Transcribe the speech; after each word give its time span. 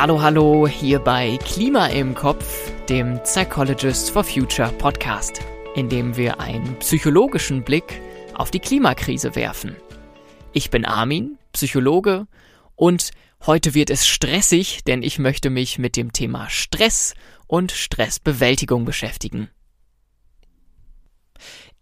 Hallo, 0.00 0.22
hallo, 0.22 0.66
hier 0.66 0.98
bei 0.98 1.36
Klima 1.44 1.88
im 1.88 2.14
Kopf, 2.14 2.72
dem 2.88 3.22
Psychologists 3.22 4.08
for 4.08 4.24
Future 4.24 4.72
Podcast, 4.78 5.42
in 5.74 5.90
dem 5.90 6.16
wir 6.16 6.40
einen 6.40 6.78
psychologischen 6.78 7.62
Blick 7.64 8.00
auf 8.32 8.50
die 8.50 8.60
Klimakrise 8.60 9.36
werfen. 9.36 9.76
Ich 10.54 10.70
bin 10.70 10.86
Armin, 10.86 11.36
Psychologe, 11.52 12.26
und 12.76 13.10
heute 13.44 13.74
wird 13.74 13.90
es 13.90 14.06
stressig, 14.06 14.84
denn 14.84 15.02
ich 15.02 15.18
möchte 15.18 15.50
mich 15.50 15.78
mit 15.78 15.98
dem 15.98 16.14
Thema 16.14 16.48
Stress 16.48 17.12
und 17.46 17.70
Stressbewältigung 17.70 18.86
beschäftigen. 18.86 19.50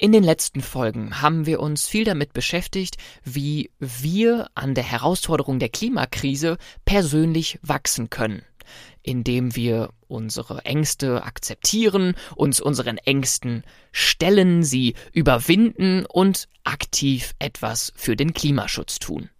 In 0.00 0.12
den 0.12 0.22
letzten 0.22 0.60
Folgen 0.60 1.22
haben 1.22 1.44
wir 1.44 1.58
uns 1.58 1.88
viel 1.88 2.04
damit 2.04 2.32
beschäftigt, 2.32 2.98
wie 3.24 3.72
wir 3.80 4.48
an 4.54 4.76
der 4.76 4.84
Herausforderung 4.84 5.58
der 5.58 5.70
Klimakrise 5.70 6.56
persönlich 6.84 7.58
wachsen 7.62 8.08
können, 8.08 8.42
indem 9.02 9.56
wir 9.56 9.92
unsere 10.06 10.64
Ängste 10.64 11.24
akzeptieren, 11.24 12.14
uns 12.36 12.60
unseren 12.60 12.98
Ängsten 12.98 13.64
stellen, 13.90 14.62
sie 14.62 14.94
überwinden 15.12 16.06
und 16.06 16.48
aktiv 16.62 17.34
etwas 17.40 17.92
für 17.96 18.14
den 18.14 18.34
Klimaschutz 18.34 19.00
tun. 19.00 19.30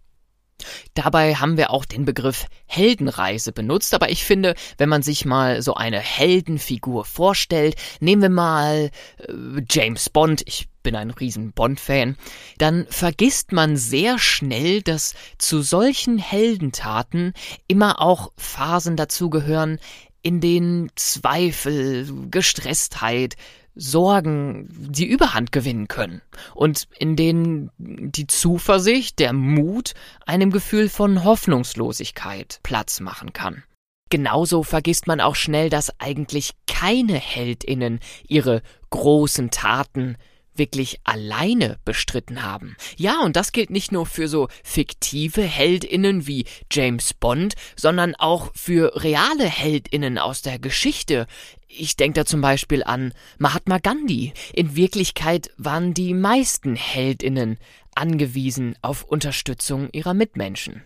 Dabei 0.93 1.35
haben 1.35 1.57
wir 1.57 1.71
auch 1.71 1.85
den 1.85 2.05
Begriff 2.05 2.45
Heldenreise 2.65 3.51
benutzt, 3.51 3.93
aber 3.93 4.09
ich 4.09 4.23
finde, 4.23 4.55
wenn 4.77 4.89
man 4.89 5.01
sich 5.01 5.25
mal 5.25 5.61
so 5.61 5.73
eine 5.73 5.99
Heldenfigur 5.99 7.05
vorstellt, 7.05 7.75
nehmen 7.99 8.21
wir 8.21 8.29
mal 8.29 8.91
äh, 9.17 9.33
James 9.69 10.09
Bond, 10.09 10.43
ich 10.45 10.69
bin 10.83 10.95
ein 10.95 11.11
riesen 11.11 11.51
Bond-Fan, 11.51 12.15
dann 12.57 12.87
vergisst 12.89 13.51
man 13.51 13.77
sehr 13.77 14.17
schnell, 14.17 14.81
dass 14.81 15.13
zu 15.37 15.61
solchen 15.61 16.17
Heldentaten 16.17 17.33
immer 17.67 18.01
auch 18.01 18.31
Phasen 18.37 18.95
dazugehören, 18.95 19.79
in 20.21 20.41
denen 20.41 20.89
Zweifel, 20.95 22.07
Gestresstheit, 22.29 23.35
Sorgen 23.75 24.67
die 24.71 25.05
Überhand 25.05 25.51
gewinnen 25.51 25.87
können 25.87 26.21
und 26.53 26.87
in 26.97 27.15
denen 27.15 27.71
die 27.77 28.27
Zuversicht, 28.27 29.19
der 29.19 29.33
Mut 29.33 29.93
einem 30.25 30.51
Gefühl 30.51 30.89
von 30.89 31.23
Hoffnungslosigkeit 31.23 32.59
Platz 32.63 32.99
machen 32.99 33.33
kann. 33.33 33.63
Genauso 34.09 34.63
vergisst 34.63 35.05
man 35.05 35.21
auch 35.21 35.35
schnell, 35.35 35.69
dass 35.69 35.99
eigentlich 35.99 36.53
keine 36.67 37.13
Heldinnen 37.13 37.99
ihre 38.27 38.63
großen 38.89 39.51
Taten 39.51 40.17
wirklich 40.59 40.99
alleine 41.03 41.79
bestritten 41.85 42.43
haben. 42.43 42.75
Ja, 42.97 43.21
und 43.21 43.35
das 43.35 43.51
gilt 43.51 43.71
nicht 43.71 43.91
nur 43.91 44.05
für 44.05 44.27
so 44.27 44.49
fiktive 44.63 45.41
Heldinnen 45.41 46.27
wie 46.27 46.45
James 46.71 47.13
Bond, 47.15 47.55
sondern 47.75 48.13
auch 48.15 48.51
für 48.53 49.01
reale 49.01 49.45
Heldinnen 49.45 50.19
aus 50.19 50.43
der 50.43 50.59
Geschichte, 50.59 51.25
ich 51.69 51.95
denke 51.95 52.21
da 52.21 52.25
zum 52.25 52.41
Beispiel 52.41 52.83
an 52.83 53.13
Mahatma 53.37 53.77
Gandhi. 53.77 54.33
In 54.53 54.75
Wirklichkeit 54.75 55.51
waren 55.57 55.93
die 55.93 56.13
meisten 56.13 56.75
Heldinnen 56.75 57.57
angewiesen 57.95 58.75
auf 58.81 59.03
Unterstützung 59.03 59.89
ihrer 59.91 60.13
Mitmenschen. 60.13 60.83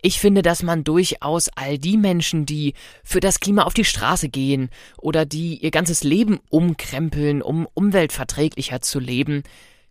Ich 0.00 0.18
finde, 0.18 0.42
dass 0.42 0.62
man 0.62 0.84
durchaus 0.84 1.48
all 1.48 1.78
die 1.78 1.96
Menschen, 1.96 2.46
die 2.46 2.74
für 3.04 3.20
das 3.20 3.40
Klima 3.40 3.62
auf 3.62 3.74
die 3.74 3.84
Straße 3.84 4.28
gehen 4.28 4.70
oder 4.98 5.24
die 5.24 5.56
ihr 5.56 5.70
ganzes 5.70 6.02
Leben 6.04 6.40
umkrempeln, 6.48 7.42
um 7.42 7.66
umweltverträglicher 7.74 8.80
zu 8.80 8.98
leben, 8.98 9.42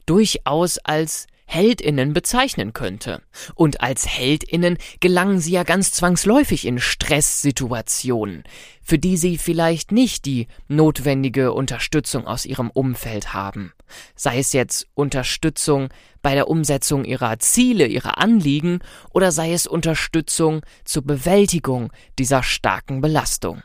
durchaus 0.06 0.78
als 0.78 1.28
Heldinnen 1.52 2.14
bezeichnen 2.14 2.72
könnte. 2.72 3.22
Und 3.56 3.82
als 3.82 4.08
Heldinnen 4.08 4.78
gelangen 5.02 5.42
sie 5.42 5.52
ja 5.52 5.64
ganz 5.64 5.92
zwangsläufig 5.92 6.66
in 6.66 6.80
Stresssituationen, 6.80 8.44
für 8.82 8.98
die 8.98 9.18
sie 9.18 9.38
vielleicht 9.38 9.92
nicht 9.92 10.26
die 10.26 10.48
notwendige 10.70 11.52
Unterstützung 11.52 12.26
aus 12.26 12.46
ihrem 12.46 12.70
Umfeld 12.70 13.34
haben. 13.34 13.74
Sei 14.16 14.40
es 14.40 14.54
jetzt 14.54 14.88
Unterstützung 14.94 15.90
bei 16.22 16.36
der 16.36 16.48
Umsetzung 16.48 17.04
ihrer 17.04 17.38
Ziele, 17.40 17.86
ihrer 17.86 18.18
Anliegen 18.18 18.80
oder 19.10 19.34
sei 19.34 19.52
es 19.52 19.68
Unterstützung 19.68 20.62
zur 20.86 21.04
Bewältigung 21.04 21.92
dieser 22.18 22.44
starken 22.44 23.02
Belastung. 23.02 23.62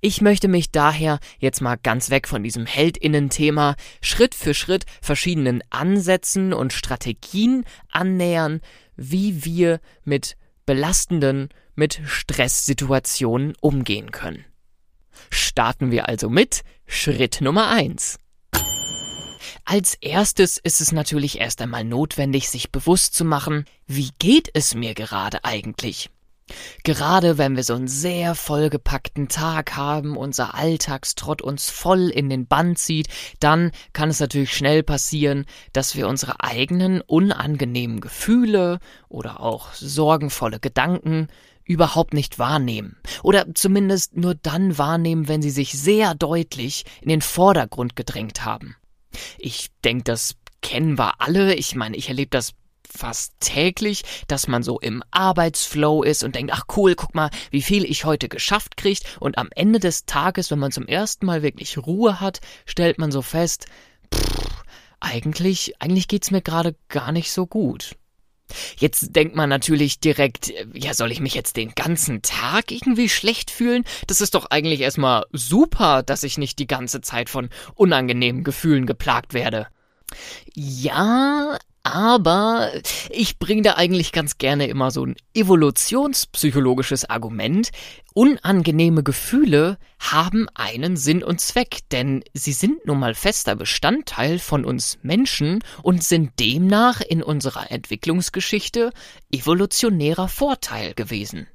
Ich 0.00 0.20
möchte 0.20 0.48
mich 0.48 0.70
daher 0.70 1.18
jetzt 1.38 1.60
mal 1.60 1.76
ganz 1.76 2.10
weg 2.10 2.28
von 2.28 2.42
diesem 2.42 2.66
Heldinnen-Thema 2.66 3.76
Schritt 4.00 4.34
für 4.34 4.54
Schritt 4.54 4.84
verschiedenen 5.02 5.62
Ansätzen 5.70 6.52
und 6.52 6.72
Strategien 6.72 7.64
annähern, 7.90 8.60
wie 8.96 9.44
wir 9.44 9.80
mit 10.04 10.36
belastenden, 10.66 11.48
mit 11.74 12.00
Stresssituationen 12.04 13.54
umgehen 13.60 14.10
können. 14.10 14.44
Starten 15.30 15.90
wir 15.90 16.08
also 16.08 16.28
mit 16.28 16.62
Schritt 16.86 17.40
Nummer 17.40 17.68
eins. 17.68 18.18
Als 19.64 19.94
erstes 19.94 20.58
ist 20.58 20.80
es 20.80 20.92
natürlich 20.92 21.40
erst 21.40 21.60
einmal 21.62 21.84
notwendig, 21.84 22.50
sich 22.50 22.70
bewusst 22.70 23.14
zu 23.14 23.24
machen, 23.24 23.64
wie 23.86 24.10
geht 24.18 24.50
es 24.52 24.74
mir 24.74 24.94
gerade 24.94 25.44
eigentlich? 25.44 26.10
Gerade 26.82 27.38
wenn 27.38 27.56
wir 27.56 27.64
so 27.64 27.74
einen 27.74 27.88
sehr 27.88 28.34
vollgepackten 28.34 29.28
Tag 29.28 29.76
haben, 29.76 30.16
unser 30.16 30.54
Alltagstrott 30.54 31.40
uns 31.40 31.70
voll 31.70 32.10
in 32.10 32.28
den 32.28 32.46
Bann 32.46 32.76
zieht, 32.76 33.08
dann 33.40 33.70
kann 33.94 34.10
es 34.10 34.20
natürlich 34.20 34.54
schnell 34.54 34.82
passieren, 34.82 35.46
dass 35.72 35.96
wir 35.96 36.06
unsere 36.06 36.40
eigenen 36.40 37.00
unangenehmen 37.00 38.00
Gefühle 38.00 38.78
oder 39.08 39.40
auch 39.40 39.72
sorgenvolle 39.72 40.60
Gedanken 40.60 41.28
überhaupt 41.64 42.12
nicht 42.12 42.38
wahrnehmen. 42.38 42.96
Oder 43.22 43.46
zumindest 43.54 44.16
nur 44.16 44.34
dann 44.34 44.76
wahrnehmen, 44.76 45.28
wenn 45.28 45.40
sie 45.40 45.50
sich 45.50 45.72
sehr 45.72 46.14
deutlich 46.14 46.84
in 47.00 47.08
den 47.08 47.22
Vordergrund 47.22 47.96
gedrängt 47.96 48.44
haben. 48.44 48.76
Ich 49.38 49.70
denke, 49.82 50.04
das 50.04 50.36
kennen 50.60 50.98
wir 50.98 51.22
alle. 51.22 51.54
Ich 51.54 51.74
meine, 51.74 51.96
ich 51.96 52.08
erlebe 52.08 52.30
das 52.30 52.52
fast 52.96 53.34
täglich, 53.40 54.02
dass 54.28 54.48
man 54.48 54.62
so 54.62 54.78
im 54.80 55.02
Arbeitsflow 55.10 56.02
ist 56.02 56.24
und 56.24 56.34
denkt, 56.34 56.52
ach 56.52 56.64
cool, 56.76 56.94
guck 56.94 57.14
mal, 57.14 57.30
wie 57.50 57.62
viel 57.62 57.84
ich 57.84 58.04
heute 58.04 58.28
geschafft 58.28 58.76
kriegt 58.76 59.16
und 59.20 59.38
am 59.38 59.48
Ende 59.54 59.80
des 59.80 60.06
Tages, 60.06 60.50
wenn 60.50 60.58
man 60.58 60.72
zum 60.72 60.86
ersten 60.86 61.26
Mal 61.26 61.42
wirklich 61.42 61.78
Ruhe 61.78 62.20
hat, 62.20 62.40
stellt 62.66 62.98
man 62.98 63.12
so 63.12 63.22
fest, 63.22 63.66
pff, 64.14 64.64
eigentlich, 65.00 65.74
eigentlich 65.80 66.08
geht's 66.08 66.30
mir 66.30 66.42
gerade 66.42 66.76
gar 66.88 67.12
nicht 67.12 67.32
so 67.32 67.46
gut. 67.46 67.96
Jetzt 68.76 69.16
denkt 69.16 69.34
man 69.34 69.48
natürlich 69.48 70.00
direkt, 70.00 70.52
ja, 70.74 70.94
soll 70.94 71.10
ich 71.12 71.20
mich 71.20 71.34
jetzt 71.34 71.56
den 71.56 71.74
ganzen 71.74 72.22
Tag 72.22 72.70
irgendwie 72.70 73.08
schlecht 73.08 73.50
fühlen? 73.50 73.84
Das 74.06 74.20
ist 74.20 74.34
doch 74.34 74.46
eigentlich 74.46 74.80
erstmal 74.80 75.24
super, 75.32 76.02
dass 76.02 76.22
ich 76.22 76.38
nicht 76.38 76.58
die 76.58 76.66
ganze 76.66 77.00
Zeit 77.00 77.30
von 77.30 77.48
unangenehmen 77.74 78.44
Gefühlen 78.44 78.86
geplagt 78.86 79.34
werde. 79.34 79.68
Ja, 80.54 81.58
aber 81.84 82.72
ich 83.10 83.38
bringe 83.38 83.62
da 83.62 83.74
eigentlich 83.74 84.10
ganz 84.10 84.38
gerne 84.38 84.66
immer 84.66 84.90
so 84.90 85.04
ein 85.04 85.16
evolutionspsychologisches 85.34 87.08
Argument. 87.08 87.70
Unangenehme 88.14 89.02
Gefühle 89.02 89.78
haben 89.98 90.48
einen 90.54 90.96
Sinn 90.96 91.22
und 91.22 91.40
Zweck, 91.40 91.80
denn 91.92 92.24
sie 92.32 92.52
sind 92.52 92.86
nun 92.86 92.98
mal 92.98 93.14
fester 93.14 93.54
Bestandteil 93.54 94.38
von 94.38 94.64
uns 94.64 94.98
Menschen 95.02 95.62
und 95.82 96.02
sind 96.02 96.40
demnach 96.40 97.02
in 97.02 97.22
unserer 97.22 97.70
Entwicklungsgeschichte 97.70 98.90
evolutionärer 99.30 100.28
Vorteil 100.28 100.94
gewesen. 100.94 101.48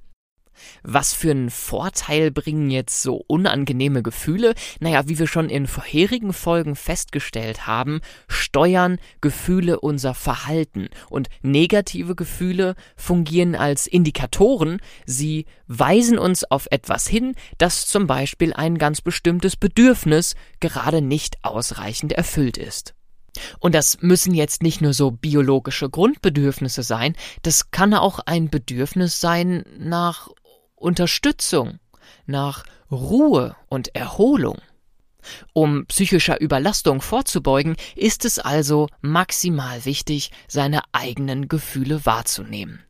Was 0.84 1.14
für 1.14 1.32
einen 1.32 1.50
Vorteil 1.50 2.32
bringen 2.32 2.70
jetzt 2.70 3.02
so 3.02 3.24
unangenehme 3.28 4.04
Gefühle? 4.04 4.54
Naja, 4.80 5.08
wie 5.08 5.20
wir 5.20 5.28
schon 5.28 5.50
in 5.50 5.68
vorherigen 5.68 6.34
Folgen 6.34 6.76
festgestellt 6.76 7.68
haben, 7.68 8.02
steuern 8.28 8.98
Gefühle 9.22 9.80
unser 9.80 10.14
Verhalten 10.14 10.90
und 11.10 11.30
negative 11.42 12.16
Gefühle 12.16 12.76
fungieren 12.96 13.56
als 13.56 13.88
Indikatoren, 13.88 14.80
sie 15.06 15.46
weisen 15.68 16.18
uns 16.18 16.44
auf 16.44 16.68
etwas 16.72 17.08
hin, 17.08 17.36
das 17.58 17.86
zum 17.88 18.08
Beispiel 18.08 18.54
ein 18.54 18.78
ganz 18.78 19.02
bestimmtes 19.02 19.56
Bedürfnis 19.56 20.36
gerade 20.60 21.02
nicht 21.02 21.44
ausreichend 21.44 22.14
erfüllt 22.14 22.58
ist. 22.58 22.94
Und 23.60 23.76
das 23.76 24.02
müssen 24.02 24.34
jetzt 24.34 24.64
nicht 24.64 24.82
nur 24.82 24.94
so 24.94 25.12
biologische 25.12 25.90
Grundbedürfnisse 25.90 26.84
sein, 26.84 27.16
das 27.44 27.72
kann 27.72 27.94
auch 27.94 28.20
ein 28.20 28.50
Bedürfnis 28.50 29.20
sein 29.20 29.64
nach 29.78 30.30
Unterstützung, 30.80 31.80
nach 32.26 32.64
Ruhe 32.92 33.56
und 33.68 33.96
Erholung. 33.96 34.58
Um 35.54 35.86
psychischer 35.88 36.40
Überlastung 36.40 37.02
vorzubeugen, 37.02 37.76
ist 37.96 38.26
es 38.26 38.40
also 38.40 38.88
maximal 39.02 39.86
wichtig, 39.86 40.32
seine 40.48 40.82
eigenen 40.92 41.48
Gefühle 41.48 42.06
wahrzunehmen. 42.06 42.84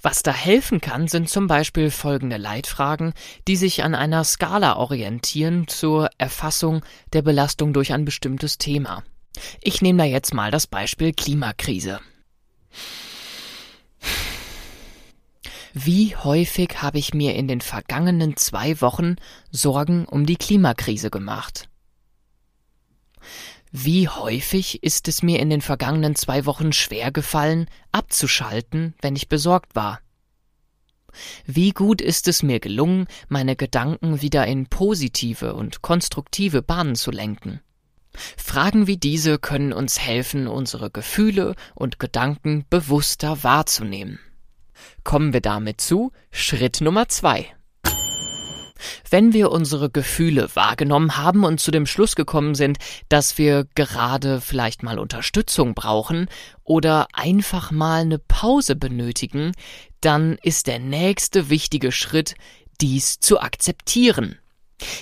Was 0.00 0.22
da 0.22 0.32
helfen 0.32 0.80
kann, 0.80 1.08
sind 1.08 1.28
zum 1.28 1.48
Beispiel 1.48 1.90
folgende 1.90 2.36
Leitfragen, 2.36 3.12
die 3.48 3.56
sich 3.56 3.82
an 3.82 3.96
einer 3.96 4.22
Skala 4.22 4.76
orientieren 4.76 5.66
zur 5.66 6.10
Erfassung 6.16 6.84
der 7.12 7.22
Belastung 7.22 7.72
durch 7.72 7.92
ein 7.92 8.04
bestimmtes 8.04 8.58
Thema. 8.58 9.02
Ich 9.60 9.82
nehme 9.82 9.98
da 9.98 10.04
jetzt 10.04 10.32
mal 10.32 10.52
das 10.52 10.68
Beispiel 10.68 11.12
Klimakrise. 11.12 12.00
Wie 15.76 16.14
häufig 16.14 16.82
habe 16.82 16.98
ich 16.98 17.14
mir 17.14 17.34
in 17.34 17.48
den 17.48 17.60
vergangenen 17.60 18.36
zwei 18.36 18.80
Wochen 18.80 19.16
Sorgen 19.50 20.04
um 20.04 20.24
die 20.24 20.36
Klimakrise 20.36 21.10
gemacht? 21.10 21.68
Wie 23.72 24.08
häufig 24.08 24.84
ist 24.84 25.08
es 25.08 25.24
mir 25.24 25.40
in 25.40 25.50
den 25.50 25.62
vergangenen 25.62 26.14
zwei 26.14 26.46
Wochen 26.46 26.72
schwer 26.72 27.10
gefallen, 27.10 27.66
abzuschalten, 27.90 28.94
wenn 29.00 29.16
ich 29.16 29.28
besorgt 29.28 29.74
war? 29.74 29.98
Wie 31.44 31.72
gut 31.72 32.00
ist 32.00 32.28
es 32.28 32.44
mir 32.44 32.60
gelungen, 32.60 33.08
meine 33.28 33.56
Gedanken 33.56 34.22
wieder 34.22 34.46
in 34.46 34.68
positive 34.68 35.54
und 35.54 35.82
konstruktive 35.82 36.62
Bahnen 36.62 36.94
zu 36.94 37.10
lenken? 37.10 37.58
Fragen 38.36 38.86
wie 38.86 38.96
diese 38.96 39.40
können 39.40 39.72
uns 39.72 39.98
helfen, 39.98 40.46
unsere 40.46 40.92
Gefühle 40.92 41.56
und 41.74 41.98
Gedanken 41.98 42.64
bewusster 42.70 43.42
wahrzunehmen. 43.42 44.20
Kommen 45.02 45.32
wir 45.32 45.40
damit 45.40 45.80
zu 45.80 46.12
Schritt 46.30 46.80
Nummer 46.80 47.08
zwei. 47.08 47.54
Wenn 49.08 49.32
wir 49.32 49.50
unsere 49.50 49.90
Gefühle 49.90 50.48
wahrgenommen 50.54 51.16
haben 51.16 51.44
und 51.44 51.60
zu 51.60 51.70
dem 51.70 51.86
Schluss 51.86 52.16
gekommen 52.16 52.54
sind, 52.54 52.78
dass 53.08 53.38
wir 53.38 53.66
gerade 53.74 54.40
vielleicht 54.40 54.82
mal 54.82 54.98
Unterstützung 54.98 55.74
brauchen 55.74 56.28
oder 56.64 57.06
einfach 57.12 57.70
mal 57.70 58.02
eine 58.02 58.18
Pause 58.18 58.76
benötigen, 58.76 59.52
dann 60.00 60.38
ist 60.42 60.66
der 60.66 60.78
nächste 60.78 61.48
wichtige 61.48 61.92
Schritt, 61.92 62.34
dies 62.80 63.20
zu 63.20 63.40
akzeptieren. 63.40 64.38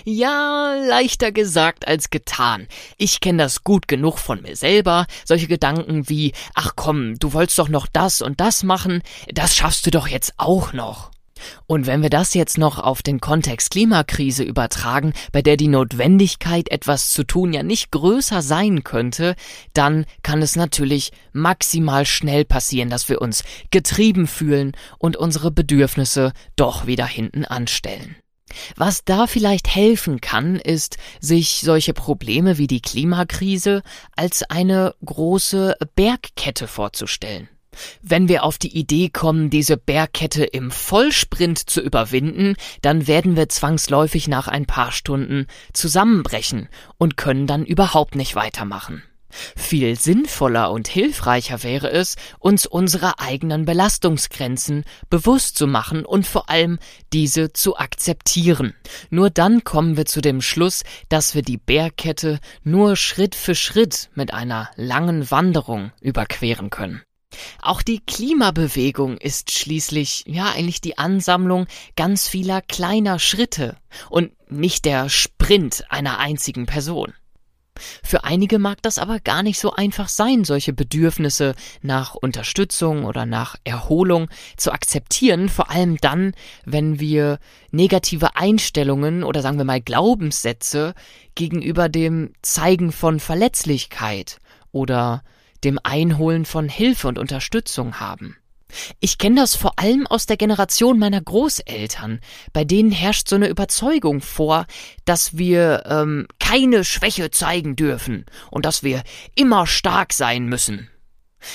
Ja, 0.04 0.74
leichter 0.74 1.32
gesagt 1.32 1.86
als 1.88 2.10
getan. 2.10 2.68
Ich 2.98 3.20
kenne 3.20 3.42
das 3.42 3.64
gut 3.64 3.88
genug 3.88 4.18
von 4.18 4.42
mir 4.42 4.56
selber. 4.56 5.06
Solche 5.24 5.48
Gedanken 5.48 6.08
wie, 6.08 6.32
ach 6.54 6.72
komm, 6.76 7.18
du 7.18 7.32
wolltest 7.32 7.58
doch 7.58 7.68
noch 7.68 7.86
das 7.86 8.22
und 8.22 8.40
das 8.40 8.62
machen, 8.62 9.02
das 9.32 9.56
schaffst 9.56 9.86
du 9.86 9.90
doch 9.90 10.08
jetzt 10.08 10.34
auch 10.36 10.72
noch. 10.72 11.10
Und 11.66 11.86
wenn 11.86 12.02
wir 12.02 12.10
das 12.10 12.34
jetzt 12.34 12.58
noch 12.58 12.78
auf 12.78 13.02
den 13.02 13.20
Kontext 13.20 13.72
Klimakrise 13.72 14.44
übertragen, 14.44 15.12
bei 15.32 15.42
der 15.42 15.56
die 15.56 15.68
Notwendigkeit, 15.68 16.70
etwas 16.70 17.10
zu 17.10 17.24
tun, 17.24 17.52
ja 17.52 17.62
nicht 17.62 17.90
größer 17.90 18.42
sein 18.42 18.84
könnte, 18.84 19.34
dann 19.74 20.06
kann 20.22 20.42
es 20.42 20.56
natürlich 20.56 21.12
maximal 21.32 22.06
schnell 22.06 22.44
passieren, 22.44 22.90
dass 22.90 23.08
wir 23.08 23.20
uns 23.20 23.44
getrieben 23.70 24.26
fühlen 24.26 24.72
und 24.98 25.16
unsere 25.16 25.50
Bedürfnisse 25.50 26.32
doch 26.56 26.86
wieder 26.86 27.06
hinten 27.06 27.44
anstellen. 27.44 28.16
Was 28.76 29.04
da 29.04 29.26
vielleicht 29.26 29.68
helfen 29.74 30.20
kann, 30.20 30.56
ist, 30.56 30.98
sich 31.20 31.60
solche 31.62 31.94
Probleme 31.94 32.58
wie 32.58 32.66
die 32.66 32.80
Klimakrise 32.80 33.82
als 34.16 34.42
eine 34.42 34.94
große 35.04 35.76
Bergkette 35.94 36.66
vorzustellen. 36.66 37.48
Wenn 38.02 38.28
wir 38.28 38.44
auf 38.44 38.58
die 38.58 38.76
Idee 38.76 39.08
kommen, 39.08 39.48
diese 39.48 39.76
Bergkette 39.76 40.44
im 40.44 40.70
Vollsprint 40.70 41.58
zu 41.58 41.80
überwinden, 41.80 42.54
dann 42.82 43.06
werden 43.06 43.36
wir 43.36 43.48
zwangsläufig 43.48 44.28
nach 44.28 44.48
ein 44.48 44.66
paar 44.66 44.92
Stunden 44.92 45.46
zusammenbrechen 45.72 46.68
und 46.98 47.16
können 47.16 47.46
dann 47.46 47.64
überhaupt 47.64 48.14
nicht 48.14 48.34
weitermachen. 48.34 49.02
Viel 49.56 49.98
sinnvoller 49.98 50.70
und 50.70 50.88
hilfreicher 50.88 51.62
wäre 51.62 51.90
es, 51.90 52.16
uns 52.38 52.66
unserer 52.66 53.20
eigenen 53.20 53.64
Belastungsgrenzen 53.64 54.84
bewusst 55.10 55.56
zu 55.56 55.66
machen 55.66 56.04
und 56.04 56.26
vor 56.26 56.48
allem 56.50 56.78
diese 57.12 57.52
zu 57.52 57.76
akzeptieren. 57.76 58.74
Nur 59.10 59.30
dann 59.30 59.64
kommen 59.64 59.96
wir 59.96 60.06
zu 60.06 60.20
dem 60.20 60.40
Schluss, 60.40 60.84
dass 61.08 61.34
wir 61.34 61.42
die 61.42 61.58
Bergkette 61.58 62.40
nur 62.62 62.96
Schritt 62.96 63.34
für 63.34 63.54
Schritt 63.54 64.10
mit 64.14 64.32
einer 64.32 64.70
langen 64.76 65.30
Wanderung 65.30 65.92
überqueren 66.00 66.70
können. 66.70 67.02
Auch 67.60 67.82
die 67.82 68.00
Klimabewegung 68.00 69.16
ist 69.16 69.50
schließlich 69.52 70.24
ja 70.26 70.50
eigentlich 70.50 70.80
die 70.80 70.98
Ansammlung 70.98 71.66
ganz 71.96 72.28
vieler 72.28 72.60
kleiner 72.60 73.18
Schritte 73.18 73.76
und 74.10 74.32
nicht 74.50 74.84
der 74.84 75.08
Sprint 75.08 75.84
einer 75.88 76.18
einzigen 76.18 76.66
Person. 76.66 77.14
Für 78.02 78.24
einige 78.24 78.58
mag 78.58 78.82
das 78.82 78.98
aber 78.98 79.18
gar 79.18 79.42
nicht 79.42 79.58
so 79.58 79.72
einfach 79.72 80.08
sein, 80.08 80.44
solche 80.44 80.72
Bedürfnisse 80.72 81.54
nach 81.80 82.14
Unterstützung 82.14 83.04
oder 83.04 83.26
nach 83.26 83.56
Erholung 83.64 84.28
zu 84.56 84.72
akzeptieren, 84.72 85.48
vor 85.48 85.70
allem 85.70 85.96
dann, 85.98 86.34
wenn 86.64 87.00
wir 87.00 87.38
negative 87.70 88.36
Einstellungen 88.36 89.24
oder 89.24 89.42
sagen 89.42 89.58
wir 89.58 89.64
mal 89.64 89.80
Glaubenssätze 89.80 90.94
gegenüber 91.34 91.88
dem 91.88 92.34
Zeigen 92.42 92.92
von 92.92 93.20
Verletzlichkeit 93.20 94.38
oder 94.70 95.22
dem 95.64 95.78
Einholen 95.82 96.44
von 96.44 96.68
Hilfe 96.68 97.08
und 97.08 97.18
Unterstützung 97.18 98.00
haben. 98.00 98.36
Ich 99.00 99.18
kenne 99.18 99.40
das 99.40 99.54
vor 99.54 99.78
allem 99.78 100.06
aus 100.06 100.26
der 100.26 100.36
Generation 100.36 100.98
meiner 100.98 101.20
Großeltern. 101.20 102.20
Bei 102.52 102.64
denen 102.64 102.90
herrscht 102.90 103.28
so 103.28 103.36
eine 103.36 103.48
Überzeugung 103.48 104.20
vor, 104.20 104.66
dass 105.04 105.36
wir 105.36 105.84
ähm, 105.86 106.26
keine 106.38 106.84
Schwäche 106.84 107.30
zeigen 107.30 107.76
dürfen 107.76 108.26
und 108.50 108.66
dass 108.66 108.82
wir 108.82 109.02
immer 109.34 109.66
stark 109.66 110.12
sein 110.12 110.46
müssen. 110.46 110.88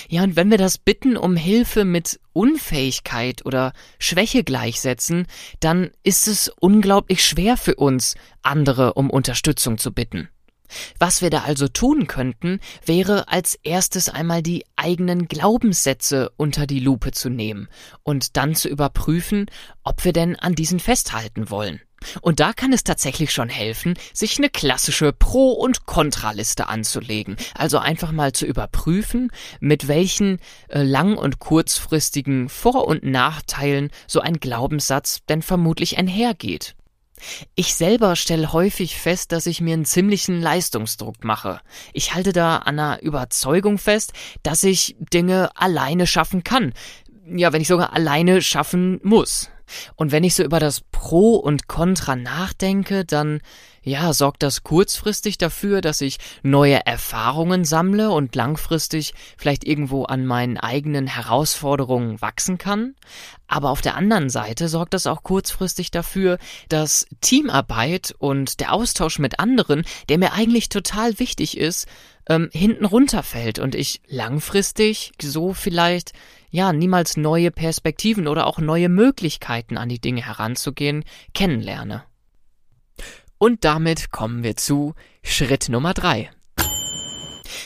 Ja, 0.09 0.23
und 0.23 0.35
wenn 0.35 0.51
wir 0.51 0.57
das 0.57 0.77
Bitten 0.77 1.17
um 1.17 1.35
Hilfe 1.35 1.85
mit 1.85 2.19
Unfähigkeit 2.33 3.45
oder 3.45 3.73
Schwäche 3.99 4.43
gleichsetzen, 4.43 5.27
dann 5.59 5.91
ist 6.03 6.27
es 6.27 6.49
unglaublich 6.59 7.25
schwer 7.25 7.57
für 7.57 7.75
uns, 7.75 8.15
andere 8.41 8.93
um 8.93 9.09
Unterstützung 9.09 9.77
zu 9.77 9.93
bitten. 9.93 10.29
Was 10.99 11.21
wir 11.21 11.29
da 11.29 11.43
also 11.43 11.67
tun 11.67 12.07
könnten, 12.07 12.59
wäre 12.85 13.27
als 13.27 13.55
erstes 13.63 14.09
einmal 14.09 14.41
die 14.41 14.65
eigenen 14.75 15.27
Glaubenssätze 15.27 16.31
unter 16.37 16.67
die 16.67 16.79
Lupe 16.79 17.11
zu 17.11 17.29
nehmen 17.29 17.67
und 18.03 18.37
dann 18.37 18.55
zu 18.55 18.69
überprüfen, 18.69 19.47
ob 19.83 20.03
wir 20.05 20.13
denn 20.13 20.35
an 20.35 20.55
diesen 20.55 20.79
festhalten 20.79 21.49
wollen. 21.49 21.81
Und 22.21 22.39
da 22.39 22.53
kann 22.53 22.73
es 22.73 22.83
tatsächlich 22.83 23.33
schon 23.33 23.49
helfen, 23.49 23.95
sich 24.13 24.37
eine 24.37 24.49
klassische 24.49 25.13
Pro- 25.13 25.53
und 25.53 25.85
Kontraliste 25.85 26.67
anzulegen. 26.67 27.37
Also 27.55 27.79
einfach 27.79 28.11
mal 28.11 28.33
zu 28.33 28.45
überprüfen, 28.45 29.31
mit 29.59 29.87
welchen 29.87 30.39
äh, 30.69 30.83
lang- 30.83 31.17
und 31.17 31.39
kurzfristigen 31.39 32.49
Vor- 32.49 32.87
und 32.87 33.03
Nachteilen 33.03 33.89
so 34.05 34.19
ein 34.19 34.39
Glaubenssatz 34.39 35.21
denn 35.27 35.41
vermutlich 35.41 35.97
einhergeht. 35.97 36.76
Ich 37.55 37.75
selber 37.75 38.15
stelle 38.15 38.53
häufig 38.53 38.97
fest, 38.97 39.31
dass 39.31 39.45
ich 39.45 39.62
mir 39.62 39.74
einen 39.74 39.86
ziemlichen 39.86 40.41
Leistungsdruck 40.41 41.24
mache. 41.24 41.62
Ich 41.93 42.13
halte 42.13 42.33
da 42.33 42.57
an 42.57 42.79
einer 42.79 43.01
Überzeugung 43.01 43.77
fest, 43.77 44.13
dass 44.43 44.63
ich 44.63 44.95
Dinge 45.13 45.50
alleine 45.55 46.07
schaffen 46.07 46.43
kann. 46.43 46.74
Ja, 47.25 47.51
wenn 47.51 47.62
ich 47.62 47.67
sogar 47.67 47.93
alleine 47.93 48.41
schaffen 48.41 49.00
muss. 49.03 49.50
Und 49.95 50.12
wenn 50.12 50.24
ich 50.24 50.36
so 50.36 50.43
über 50.43 50.59
das 50.59 50.81
Pro 50.81 51.36
und 51.36 51.67
Contra 51.67 52.15
nachdenke, 52.15 53.05
dann 53.05 53.41
ja, 53.88 54.12
sorgt 54.12 54.43
das 54.43 54.63
kurzfristig 54.63 55.38
dafür, 55.38 55.79
dass 55.79 56.01
ich 56.01 56.17
neue 56.43 56.86
Erfahrungen 56.86 57.63
sammle 57.63 58.12
und 58.12 58.36
langfristig 58.36 59.13
vielleicht 59.38 59.63
irgendwo 59.63 60.03
an 60.03 60.25
meinen 60.25 60.57
eigenen 60.57 61.07
Herausforderungen 61.07 62.21
wachsen 62.21 62.57
kann. 62.57 62.95
Aber 63.47 63.69
auf 63.69 63.81
der 63.81 63.95
anderen 63.95 64.29
Seite 64.29 64.67
sorgt 64.67 64.93
das 64.93 65.07
auch 65.07 65.24
kurzfristig 65.24 65.89
dafür, 65.89 66.38
dass 66.67 67.07
Teamarbeit 67.21 68.13
und 68.17 68.59
der 68.59 68.74
Austausch 68.74 69.19
mit 69.19 69.39
anderen, 69.39 69.86
der 70.09 70.17
mir 70.17 70.33
eigentlich 70.33 70.67
total 70.67 71.17
wichtig 71.19 71.57
ist, 71.57 71.88
ähm, 72.27 72.50
hinten 72.51 72.83
runterfällt 72.83 73.57
und 73.57 73.74
ich 73.74 74.01
langfristig 74.07 75.13
so 75.21 75.53
vielleicht 75.53 76.12
ja 76.50 76.74
niemals 76.74 77.18
neue 77.18 77.51
Perspektiven 77.51 78.27
oder 78.27 78.48
auch 78.48 78.60
neue 78.60 78.89
Möglichkeiten 78.89 79.77
an 79.77 79.89
die 79.89 80.00
Dinge 80.00 80.25
heranzugehen 80.25 81.04
kennenlerne. 81.34 82.04
Und 83.38 83.66
damit 83.66 84.12
kommen 84.12 84.44
wir 84.44 84.56
zu 84.56 84.96
Schritt 85.24 85.70
Nummer 85.70 85.94
drei. 85.94 86.30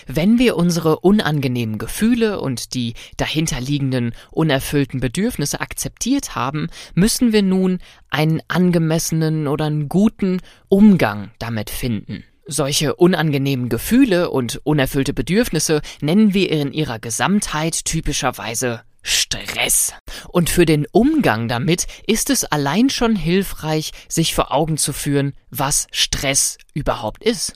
Wenn 0.07 0.37
wir 0.39 0.57
unsere 0.57 0.99
unangenehmen 0.99 1.77
Gefühle 1.77 2.39
und 2.39 2.73
die 2.73 2.93
dahinterliegenden 3.17 4.13
unerfüllten 4.29 4.99
Bedürfnisse 4.99 5.61
akzeptiert 5.61 6.35
haben, 6.35 6.67
müssen 6.93 7.33
wir 7.33 7.41
nun 7.41 7.79
einen 8.09 8.41
angemessenen 8.47 9.47
oder 9.47 9.65
einen 9.65 9.89
guten 9.89 10.41
Umgang 10.69 11.31
damit 11.39 11.69
finden. 11.69 12.23
Solche 12.53 12.95
unangenehmen 12.95 13.69
Gefühle 13.69 14.29
und 14.29 14.59
unerfüllte 14.65 15.13
Bedürfnisse 15.13 15.81
nennen 16.01 16.33
wir 16.33 16.51
in 16.51 16.73
ihrer 16.73 16.99
Gesamtheit 16.99 17.85
typischerweise 17.85 18.81
Stress. 19.01 19.93
Und 20.27 20.49
für 20.49 20.65
den 20.65 20.85
Umgang 20.91 21.47
damit 21.47 21.87
ist 22.07 22.29
es 22.29 22.43
allein 22.43 22.89
schon 22.89 23.15
hilfreich, 23.15 23.93
sich 24.09 24.35
vor 24.35 24.51
Augen 24.51 24.75
zu 24.75 24.91
führen, 24.91 25.31
was 25.49 25.87
Stress 25.93 26.57
überhaupt 26.73 27.23
ist. 27.23 27.53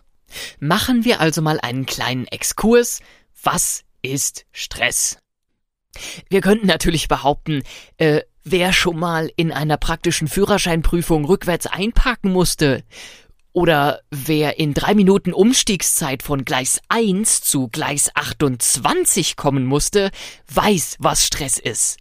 Machen 0.61 1.03
wir 1.03 1.19
also 1.19 1.41
mal 1.41 1.59
einen 1.59 1.85
kleinen 1.85 2.25
Exkurs. 2.27 3.01
Was 3.43 3.83
ist 4.01 4.45
Stress? 4.53 5.17
Wir 6.29 6.39
könnten 6.39 6.67
natürlich 6.67 7.09
behaupten, 7.09 7.63
äh, 7.97 8.21
wer 8.45 8.71
schon 8.71 8.97
mal 8.97 9.29
in 9.35 9.51
einer 9.51 9.75
praktischen 9.75 10.29
Führerscheinprüfung 10.29 11.25
rückwärts 11.25 11.67
einparken 11.67 12.31
musste 12.31 12.85
oder 13.55 14.01
wer 14.11 14.59
in 14.59 14.73
drei 14.73 14.93
Minuten 14.93 15.31
Umstiegszeit 15.31 16.23
von 16.23 16.43
Gleis 16.43 16.81
1 16.89 17.41
zu 17.41 17.69
Gleis 17.69 18.11
28 18.13 19.37
kommen 19.37 19.65
musste, 19.65 20.11
weiß, 20.53 20.97
was 20.99 21.25
Stress 21.25 21.57
ist. 21.57 21.97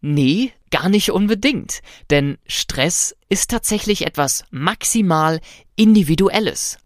Nee, 0.00 0.52
gar 0.72 0.88
nicht 0.88 1.12
unbedingt. 1.12 1.82
Denn 2.10 2.36
Stress 2.48 3.14
ist 3.28 3.52
tatsächlich 3.52 4.06
etwas 4.06 4.44
maximal 4.50 5.40
Individuelles. 5.76 6.78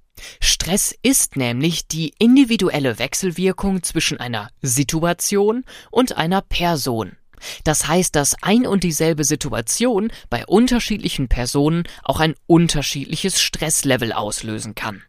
Stress 0.42 0.94
ist 1.02 1.36
nämlich 1.36 1.88
die 1.88 2.12
individuelle 2.18 2.98
Wechselwirkung 2.98 3.82
zwischen 3.82 4.20
einer 4.20 4.50
Situation 4.60 5.64
und 5.90 6.18
einer 6.18 6.42
Person. 6.42 7.16
Das 7.64 7.88
heißt, 7.88 8.14
dass 8.16 8.36
ein 8.42 8.66
und 8.66 8.84
dieselbe 8.84 9.24
Situation 9.24 10.12
bei 10.28 10.46
unterschiedlichen 10.46 11.28
Personen 11.28 11.84
auch 12.02 12.20
ein 12.20 12.34
unterschiedliches 12.46 13.40
Stresslevel 13.40 14.12
auslösen 14.12 14.74
kann. 14.74 15.02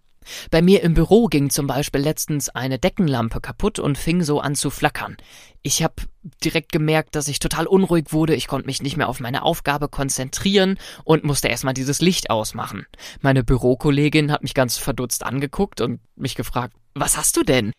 Bei 0.52 0.62
mir 0.62 0.84
im 0.84 0.94
Büro 0.94 1.28
ging 1.28 1.50
zum 1.50 1.68
Beispiel 1.68 2.02
letztens 2.02 2.50
eine 2.50 2.78
Deckenlampe 2.78 3.42
kaputt 3.42 3.80
und 3.80 3.98
fing 3.98 4.24
so 4.24 4.40
an 4.40 4.56
zu 4.56 4.70
flackern. 4.70 5.18
Ich 5.64 5.84
habe 5.84 5.96
direkt 6.44 6.72
gemerkt, 6.72 7.16
dass 7.16 7.28
ich 7.28 7.40
total 7.40 7.68
unruhig 7.68 8.08
wurde, 8.12 8.36
ich 8.36 8.48
konnte 8.48 8.68
mich 8.68 8.82
nicht 8.82 8.98
mehr 8.98 9.10
auf 9.10 9.20
meine 9.20 9.44
Aufgabe 9.44 9.90
konzentrieren 9.90 10.78
und 11.04 11.24
musste 11.24 11.48
erstmal 11.48 11.74
dieses 11.74 12.02
Licht 12.02 12.30
ausmachen. 12.30 12.86
Meine 13.22 13.44
Bürokollegin 13.44 14.32
hat 14.32 14.44
mich 14.44 14.54
ganz 14.54 14.78
verdutzt 14.78 15.24
angeguckt 15.24 15.82
und 15.82 16.00
mich 16.16 16.36
gefragt, 16.36 16.76
was 16.94 17.18
hast 17.18 17.38
du 17.38 17.44
denn? 17.44 17.72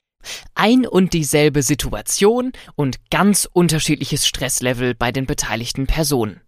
Ein 0.54 0.86
und 0.86 1.12
dieselbe 1.12 1.62
Situation 1.62 2.52
und 2.74 3.10
ganz 3.10 3.48
unterschiedliches 3.52 4.26
Stresslevel 4.26 4.94
bei 4.94 5.12
den 5.12 5.26
beteiligten 5.26 5.86
Personen. 5.86 6.40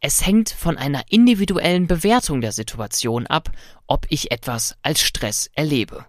Es 0.00 0.24
hängt 0.24 0.50
von 0.50 0.78
einer 0.78 1.02
individuellen 1.10 1.86
Bewertung 1.86 2.40
der 2.40 2.52
Situation 2.52 3.26
ab, 3.26 3.50
ob 3.86 4.06
ich 4.08 4.30
etwas 4.30 4.76
als 4.82 5.02
Stress 5.02 5.50
erlebe. 5.54 6.06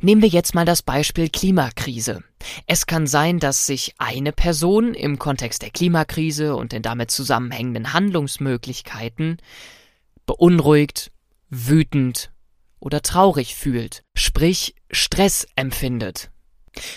Nehmen 0.00 0.22
wir 0.22 0.28
jetzt 0.28 0.54
mal 0.54 0.64
das 0.64 0.82
Beispiel 0.82 1.28
Klimakrise. 1.28 2.22
Es 2.66 2.86
kann 2.86 3.06
sein, 3.06 3.40
dass 3.40 3.66
sich 3.66 3.94
eine 3.98 4.32
Person 4.32 4.94
im 4.94 5.18
Kontext 5.18 5.62
der 5.62 5.70
Klimakrise 5.70 6.54
und 6.54 6.72
den 6.72 6.82
damit 6.82 7.10
zusammenhängenden 7.10 7.92
Handlungsmöglichkeiten 7.92 9.38
beunruhigt, 10.26 11.10
wütend 11.50 12.30
oder 12.78 13.02
traurig 13.02 13.56
fühlt, 13.56 14.04
sprich 14.14 14.74
Stress 14.90 15.46
empfindet. 15.56 16.30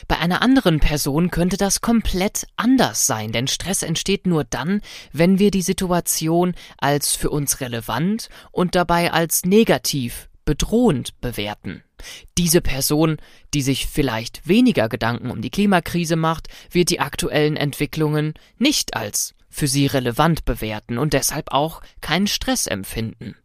Bei 0.07 0.17
einer 0.19 0.41
anderen 0.41 0.79
Person 0.79 1.31
könnte 1.31 1.57
das 1.57 1.81
komplett 1.81 2.48
anders 2.55 3.07
sein, 3.07 3.31
denn 3.31 3.48
Stress 3.48 3.84
entsteht 3.84 4.25
nur 4.25 4.43
dann, 4.43 4.81
wenn 5.12 5.39
wir 5.39 5.51
die 5.51 5.62
Situation 5.62 6.55
als 6.77 7.15
für 7.15 7.29
uns 7.29 7.62
relevant 7.62 8.29
und 8.51 8.75
dabei 8.75 9.12
als 9.12 9.46
negativ, 9.46 10.29
bedrohend 10.46 11.19
bewerten. 11.22 11.84
Diese 12.38 12.62
Person, 12.62 13.17
die 13.53 13.62
sich 13.62 13.88
vielleicht 13.88 14.48
weniger 14.48 14.88
Gedanken 14.89 15.29
um 15.29 15.41
die 15.41 15.50
Klimakrise 15.50 16.15
macht, 16.15 16.48
wird 16.72 16.89
die 16.89 17.00
aktuellen 17.00 17.57
Entwicklungen 17.57 18.34
nicht 18.57 18.96
als 18.96 19.36
für 19.50 19.67
sie 19.67 19.88
relevant 19.88 20.46
bewerten 20.46 20.98
und 20.98 21.13
deshalb 21.13 21.51
auch 21.51 21.81
keinen 22.01 22.27
Stress 22.27 22.67
empfinden. 22.67 23.36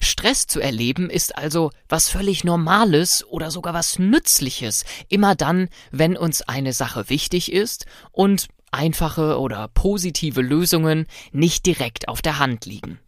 Stress 0.00 0.46
zu 0.46 0.60
erleben 0.60 1.10
ist 1.10 1.36
also 1.36 1.70
was 1.88 2.08
völlig 2.08 2.44
Normales 2.44 3.26
oder 3.26 3.50
sogar 3.50 3.74
was 3.74 3.98
Nützliches, 3.98 4.84
immer 5.08 5.34
dann, 5.34 5.68
wenn 5.90 6.16
uns 6.16 6.42
eine 6.42 6.72
Sache 6.72 7.08
wichtig 7.08 7.52
ist 7.52 7.86
und 8.12 8.48
einfache 8.70 9.38
oder 9.38 9.68
positive 9.68 10.40
Lösungen 10.40 11.06
nicht 11.32 11.66
direkt 11.66 12.08
auf 12.08 12.22
der 12.22 12.38
Hand 12.38 12.66
liegen. 12.66 12.98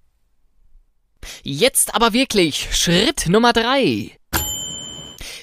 Jetzt 1.42 1.94
aber 1.94 2.12
wirklich 2.12 2.68
Schritt 2.74 3.28
Nummer 3.28 3.52
drei. 3.52 4.16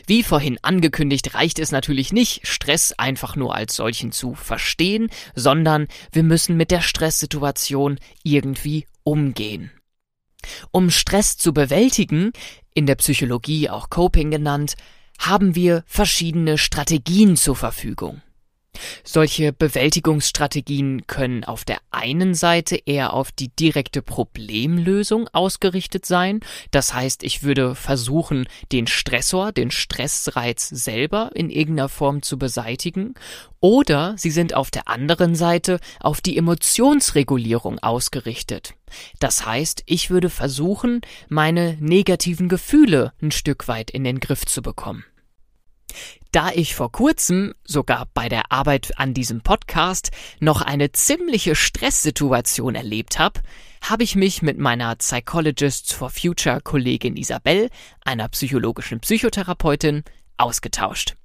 Wie 0.08 0.24
vorhin 0.24 0.58
angekündigt, 0.62 1.34
reicht 1.34 1.60
es 1.60 1.72
natürlich 1.72 2.12
nicht, 2.12 2.48
Stress 2.48 2.94
einfach 2.94 3.36
nur 3.36 3.54
als 3.54 3.76
solchen 3.76 4.12
zu 4.12 4.34
verstehen, 4.34 5.10
sondern 5.36 5.88
wir 6.12 6.24
müssen 6.24 6.58
mit 6.58 6.72
der 6.72 6.82
Stresssituation 6.82 8.00
irgendwie 8.24 8.88
umgehen. 9.04 9.72
Um 10.72 10.90
Stress 10.90 11.38
zu 11.38 11.54
bewältigen, 11.54 12.32
in 12.74 12.86
der 12.86 12.96
Psychologie 12.96 13.70
auch 13.70 13.90
Coping 13.90 14.32
genannt, 14.32 14.76
haben 15.20 15.56
wir 15.56 15.84
verschiedene 15.88 16.58
Strategien 16.58 17.36
zur 17.36 17.56
Verfügung. 17.56 18.22
Solche 19.04 19.54
Bewältigungsstrategien 19.54 21.08
können 21.08 21.44
auf 21.44 21.66
der 21.66 21.78
einen 21.92 22.34
Seite 22.34 22.80
eher 22.86 23.14
auf 23.14 23.32
die 23.32 23.50
direkte 23.50 24.02
Problemlösung 24.02 25.28
ausgerichtet 25.34 26.06
sein. 26.06 26.40
Das 26.72 26.94
heißt, 26.94 27.24
ich 27.24 27.44
würde 27.44 27.76
versuchen, 27.76 28.48
den 28.72 28.88
Stressor, 28.88 29.52
den 29.52 29.72
Stressreiz 29.72 30.68
selber 30.70 31.32
in 31.34 31.50
irgendeiner 31.50 31.90
Form 31.90 32.22
zu 32.22 32.38
beseitigen. 32.38 33.16
Oder 33.60 34.16
sie 34.18 34.32
sind 34.32 34.54
auf 34.54 34.70
der 34.70 34.88
anderen 34.88 35.36
Seite 35.36 35.80
auf 36.00 36.22
die 36.22 36.38
Emotionsregulierung 36.38 37.80
ausgerichtet. 37.80 38.76
Das 39.20 39.46
heißt, 39.46 39.84
ich 39.86 40.10
würde 40.10 40.30
versuchen, 40.30 41.02
meine 41.28 41.78
negativen 41.80 42.50
Gefühle 42.50 43.14
ein 43.22 43.32
Stück 43.32 43.68
weit 43.68 43.90
in 43.90 44.04
den 44.04 44.20
Griff 44.20 44.46
zu 44.46 44.62
bekommen. 44.62 45.04
Da 46.38 46.52
ich 46.54 46.76
vor 46.76 46.92
kurzem, 46.92 47.56
sogar 47.64 48.06
bei 48.14 48.30
der 48.30 48.52
Arbeit 48.52 48.92
an 49.00 49.16
diesem 49.16 49.42
Podcast, 49.42 50.12
noch 50.40 50.62
eine 50.62 50.92
ziemliche 50.92 51.56
Stresssituation 51.56 52.76
erlebt 52.76 53.18
habe, 53.18 53.42
habe 53.82 54.04
ich 54.04 54.16
mich 54.16 54.44
mit 54.44 54.60
meiner 54.60 54.96
Psychologists 54.98 55.94
for 55.94 56.12
Future 56.12 56.62
Kollegin 56.62 57.18
Isabel, 57.18 57.72
einer 58.06 58.28
psychologischen 58.28 59.00
Psychotherapeutin, 59.00 60.04
ausgetauscht. 60.38 61.16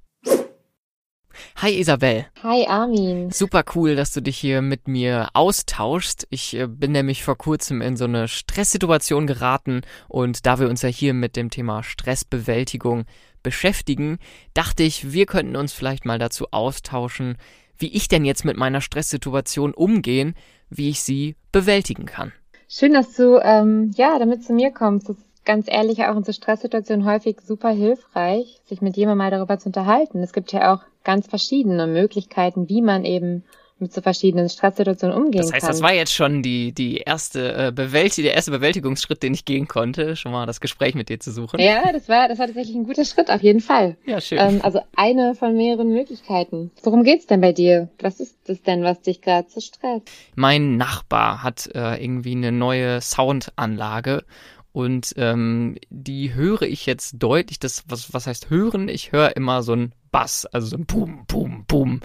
Hi 1.57 1.79
Isabel. 1.79 2.27
Hi 2.43 2.67
Armin. 2.67 3.31
Super 3.31 3.65
cool, 3.75 3.97
dass 3.97 4.13
du 4.13 4.21
dich 4.23 4.39
hier 4.39 4.63
mit 4.63 4.89
mir 4.89 5.29
austauschst. 5.35 6.27
Ich 6.31 6.55
äh, 6.55 6.67
bin 6.67 6.93
nämlich 6.93 7.23
vor 7.23 7.37
kurzem 7.37 7.83
in 7.83 7.97
so 7.97 8.05
eine 8.05 8.29
Stresssituation 8.29 9.27
geraten 9.27 9.83
und 10.09 10.47
da 10.47 10.59
wir 10.59 10.69
uns 10.69 10.83
ja 10.83 10.89
hier 10.89 11.15
mit 11.15 11.37
dem 11.37 11.51
Thema 11.51 11.83
Stressbewältigung 11.83 13.05
beschäftigen, 13.43 14.19
dachte 14.55 14.83
ich, 14.83 15.13
wir 15.13 15.27
könnten 15.27 15.57
uns 15.57 15.73
vielleicht 15.73 16.05
mal 16.05 16.19
dazu 16.19 16.47
austauschen, 16.51 17.37
wie 17.79 17.95
ich 17.95 18.09
denn 18.09 18.25
jetzt 18.25 18.45
mit 18.45 18.57
meiner 18.57 18.81
Stresssituation 18.81 19.75
umgehen, 19.75 20.35
wie 20.71 20.89
ich 20.89 21.03
sie 21.03 21.37
bewältigen 21.51 22.07
kann. 22.07 22.33
Schön, 22.69 22.95
dass 22.95 23.15
du 23.15 23.39
ähm, 23.43 23.93
ja 23.97 24.19
damit 24.19 24.45
zu 24.45 24.53
mir 24.53 24.71
kommst. 24.71 25.09
Das 25.09 25.17
ist 25.17 25.45
ganz 25.45 25.67
ehrlich 25.69 26.05
auch 26.05 26.17
in 26.17 26.25
so 26.25 26.33
Stresssituationen 26.33 27.05
häufig 27.05 27.41
super 27.43 27.71
hilfreich, 27.71 28.61
sich 28.65 28.81
mit 28.81 28.97
jemandem 28.97 29.19
mal 29.19 29.31
darüber 29.31 29.59
zu 29.59 29.69
unterhalten. 29.69 30.23
Es 30.23 30.33
gibt 30.33 30.53
ja 30.53 30.73
auch 30.73 30.81
ganz 31.05 31.27
verschiedene 31.27 31.87
Möglichkeiten, 31.87 32.69
wie 32.69 32.81
man 32.81 33.05
eben 33.05 33.45
mit 33.83 33.93
so 33.93 34.01
verschiedenen 34.01 34.49
Stresssituationen 34.49 35.17
umgehen 35.17 35.43
kann. 35.43 35.51
Das 35.51 35.53
heißt, 35.53 35.67
kann. 35.67 35.73
das 35.73 35.83
war 35.83 35.93
jetzt 35.93 36.15
schon 36.15 36.43
die, 36.43 36.73
die 36.73 36.99
erste, 36.99 37.53
äh, 37.53 37.73
der 37.73 38.35
erste 38.35 38.51
Bewältigungsschritt, 38.51 39.23
den 39.23 39.35
ich 39.35 39.45
gehen 39.45 39.69
konnte, 39.69 40.17
schon 40.17 40.33
mal 40.33 40.47
das 40.47 40.61
Gespräch 40.61 40.95
mit 40.95 41.09
dir 41.09 41.21
zu 41.21 41.31
suchen. 41.31 41.61
Ja, 41.61 41.93
das 41.93 42.09
war, 42.09 42.29
das 42.29 42.39
war 42.39 42.47
tatsächlich 42.47 42.77
ein 42.77 42.85
guter 42.85 43.05
Schritt, 43.05 43.31
auf 43.31 43.43
jeden 43.43 43.61
Fall. 43.61 43.97
Ja, 44.07 44.21
schön. 44.21 44.39
Ähm, 44.39 44.61
also 44.63 44.81
eine 44.97 45.35
von 45.35 45.57
mehreren 45.57 45.89
Möglichkeiten. 45.89 46.71
Worum 46.83 47.05
geht's 47.05 47.27
denn 47.27 47.41
bei 47.41 47.53
dir? 47.53 47.89
Was 48.01 48.21
ist 48.21 48.37
das 48.47 48.63
denn, 48.63 48.83
was 48.83 49.03
dich 49.03 49.21
gerade 49.21 49.49
so 49.51 49.61
stresst? 49.61 50.09
Mein 50.35 50.77
Nachbar 50.77 51.43
hat 51.43 51.69
äh, 51.75 52.03
irgendwie 52.03 52.33
eine 52.33 52.53
neue 52.53 53.01
Soundanlage 53.01 54.25
und 54.73 55.13
ähm, 55.19 55.77
die 55.91 56.33
höre 56.35 56.63
ich 56.63 56.87
jetzt 56.87 57.17
deutlich. 57.19 57.59
Das, 57.59 57.85
was, 57.89 58.15
was 58.15 58.27
heißt 58.27 58.51
hören? 58.51 58.89
Ich 58.89 59.13
höre 59.13 59.37
immer 59.37 59.63
so 59.63 59.75
ein 59.75 59.93
Bass, 60.11 60.47
also 60.47 60.67
so 60.69 60.77
ein 60.77 60.87
Boom, 60.87 61.25
Boom, 61.27 61.65
Boom. 61.67 62.01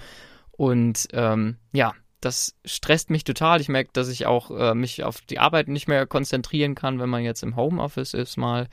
Und 0.58 1.08
ähm, 1.14 1.58
ja, 1.72 1.94
das 2.20 2.56
stresst 2.66 3.10
mich 3.10 3.24
total. 3.24 3.62
Ich 3.62 3.70
merke, 3.70 3.92
dass 3.94 4.10
ich 4.10 4.26
auch 4.26 4.52
äh, 4.52 4.74
mich 4.74 5.04
auf 5.04 5.22
die 5.22 5.40
Arbeit 5.40 5.68
nicht 5.68 5.88
mehr 5.88 6.06
konzentrieren 6.08 6.76
kann, 6.76 7.00
wenn 7.00 7.10
man 7.10 7.24
jetzt 7.24 7.44
im 7.44 7.56
Homeoffice 7.56 8.14
ist 8.14 8.38
mal. 8.38 8.68